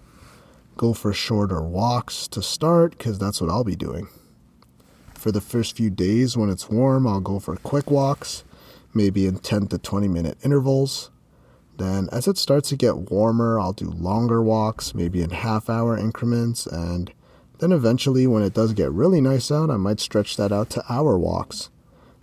Go 0.77 0.93
for 0.93 1.13
shorter 1.13 1.63
walks 1.63 2.27
to 2.29 2.43
start 2.43 2.99
because 2.99 3.19
that's 3.19 3.41
what 3.41 3.51
I'll 3.51 3.65
be 3.65 3.77
doing. 3.77 4.09
For 5.15 5.31
the 5.33 5.41
first 5.41 5.77
few 5.77 5.91
days 5.91 6.37
when 6.37 6.51
it's 6.51 6.71
warm, 6.71 7.07
I'll 7.07 7.21
go 7.21 7.39
for 7.39 7.57
quick 7.57 7.91
walks, 7.91 8.45
maybe 8.95 9.27
in 9.27 9.39
10 9.39 9.69
to 9.69 9.79
20 9.79 10.09
minute 10.09 10.39
intervals. 10.45 11.11
Then, 11.77 12.09
as 12.11 12.27
it 12.27 12.39
starts 12.39 12.71
to 12.71 12.77
get 12.77 13.11
warmer, 13.11 13.61
I'll 13.61 13.73
do 13.73 13.91
longer 13.91 14.43
walks, 14.43 14.95
maybe 14.95 15.23
in 15.23 15.31
half 15.31 15.71
hour 15.71 15.97
increments, 15.97 16.67
and 16.67 17.13
then 17.61 17.71
eventually, 17.71 18.27
when 18.27 18.43
it 18.43 18.55
does 18.55 18.73
get 18.73 18.91
really 18.91 19.21
nice 19.21 19.51
out, 19.51 19.71
I 19.71 19.77
might 19.77 20.01
stretch 20.01 20.37
that 20.37 20.53
out 20.53 20.71
to 20.71 20.85
hour 20.89 21.17
walks. 21.19 21.71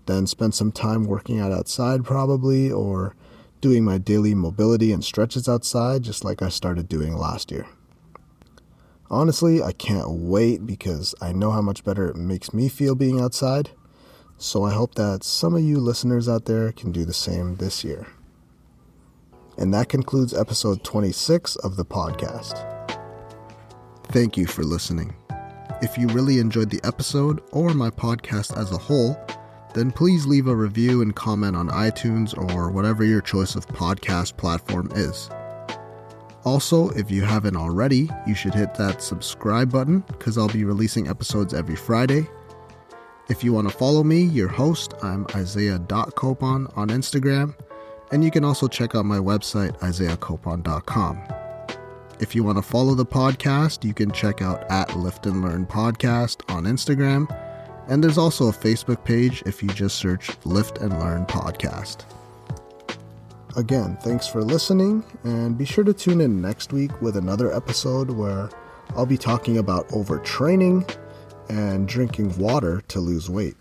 Then 0.05 0.27
spend 0.27 0.53
some 0.53 0.71
time 0.71 1.05
working 1.05 1.39
out 1.39 1.51
outside, 1.51 2.03
probably, 2.03 2.71
or 2.71 3.15
doing 3.61 3.83
my 3.83 3.97
daily 3.97 4.35
mobility 4.35 4.91
and 4.91 5.03
stretches 5.03 5.49
outside, 5.49 6.03
just 6.03 6.23
like 6.23 6.41
I 6.41 6.49
started 6.49 6.87
doing 6.87 7.15
last 7.15 7.51
year. 7.51 7.65
Honestly, 9.09 9.61
I 9.61 9.71
can't 9.71 10.09
wait 10.09 10.65
because 10.65 11.13
I 11.21 11.31
know 11.31 11.51
how 11.51 11.61
much 11.61 11.83
better 11.83 12.07
it 12.07 12.15
makes 12.15 12.53
me 12.53 12.69
feel 12.69 12.95
being 12.95 13.21
outside. 13.21 13.71
So 14.37 14.63
I 14.63 14.73
hope 14.73 14.95
that 14.95 15.23
some 15.23 15.55
of 15.55 15.61
you 15.61 15.79
listeners 15.79 16.27
out 16.27 16.45
there 16.45 16.71
can 16.71 16.91
do 16.91 17.05
the 17.05 17.13
same 17.13 17.55
this 17.55 17.83
year. 17.83 18.07
And 19.57 19.73
that 19.73 19.89
concludes 19.89 20.33
episode 20.33 20.83
26 20.83 21.55
of 21.57 21.77
the 21.77 21.85
podcast. 21.85 22.61
Thank 24.07 24.37
you 24.37 24.45
for 24.45 24.63
listening. 24.63 25.15
If 25.81 25.97
you 25.97 26.07
really 26.07 26.39
enjoyed 26.39 26.69
the 26.69 26.81
episode 26.83 27.41
or 27.51 27.73
my 27.73 27.89
podcast 27.89 28.57
as 28.57 28.71
a 28.71 28.77
whole, 28.77 29.17
then 29.75 29.91
please 29.91 30.25
leave 30.25 30.47
a 30.47 30.55
review 30.55 31.01
and 31.01 31.15
comment 31.15 31.55
on 31.55 31.69
iTunes 31.69 32.35
or 32.35 32.71
whatever 32.71 33.03
your 33.03 33.21
choice 33.21 33.55
of 33.55 33.67
podcast 33.67 34.37
platform 34.37 34.89
is. 34.95 35.29
Also, 36.45 36.89
if 36.91 37.11
you 37.11 37.23
haven't 37.23 37.57
already, 37.57 38.09
you 38.25 38.33
should 38.33 38.53
hit 38.53 38.73
that 38.75 39.01
subscribe 39.01 39.71
button 39.71 39.99
because 40.07 40.37
I'll 40.37 40.47
be 40.47 40.63
releasing 40.63 41.09
episodes 41.09 41.53
every 41.53 41.75
Friday. 41.75 42.25
If 43.29 43.43
you 43.43 43.51
want 43.51 43.69
to 43.69 43.75
follow 43.75 44.03
me, 44.03 44.23
your 44.23 44.47
host, 44.47 44.93
I'm 45.03 45.25
Isaiah.copon 45.35 46.77
on 46.77 46.89
Instagram, 46.89 47.53
and 48.11 48.23
you 48.23 48.31
can 48.31 48.45
also 48.45 48.67
check 48.67 48.95
out 48.95 49.05
my 49.05 49.17
website, 49.17 49.77
isaiahcopon.com. 49.79 51.21
If 52.21 52.33
you 52.33 52.45
want 52.45 52.59
to 52.59 52.61
follow 52.61 52.95
the 52.95 53.05
podcast, 53.05 53.83
you 53.83 53.93
can 53.93 54.11
check 54.11 54.41
out 54.41 54.63
at 54.71 54.95
Lift 54.95 55.25
and 55.25 55.41
Learn 55.41 55.65
Podcast 55.65 56.49
on 56.49 56.63
Instagram 56.63 57.27
and 57.87 58.03
there's 58.03 58.17
also 58.17 58.49
a 58.49 58.53
Facebook 58.53 59.03
page 59.03 59.43
if 59.45 59.61
you 59.61 59.69
just 59.69 59.97
search 59.97 60.29
Lift 60.45 60.79
and 60.79 60.99
Learn 60.99 61.25
Podcast. 61.25 62.05
Again, 63.55 63.97
thanks 64.01 64.27
for 64.27 64.43
listening, 64.43 65.03
and 65.23 65.57
be 65.57 65.65
sure 65.65 65.83
to 65.83 65.93
tune 65.93 66.19
in 66.19 66.41
next 66.41 66.73
week 66.73 67.01
with 67.01 67.15
another 67.15 67.53
episode 67.53 68.09
where 68.11 68.49
I'll 68.95 69.05
be 69.05 69.17
talking 69.17 69.57
about 69.57 69.87
overtraining 69.89 70.93
and 71.49 71.87
drinking 71.87 72.37
water 72.37 72.81
to 72.89 72.99
lose 72.99 73.29
weight. 73.29 73.55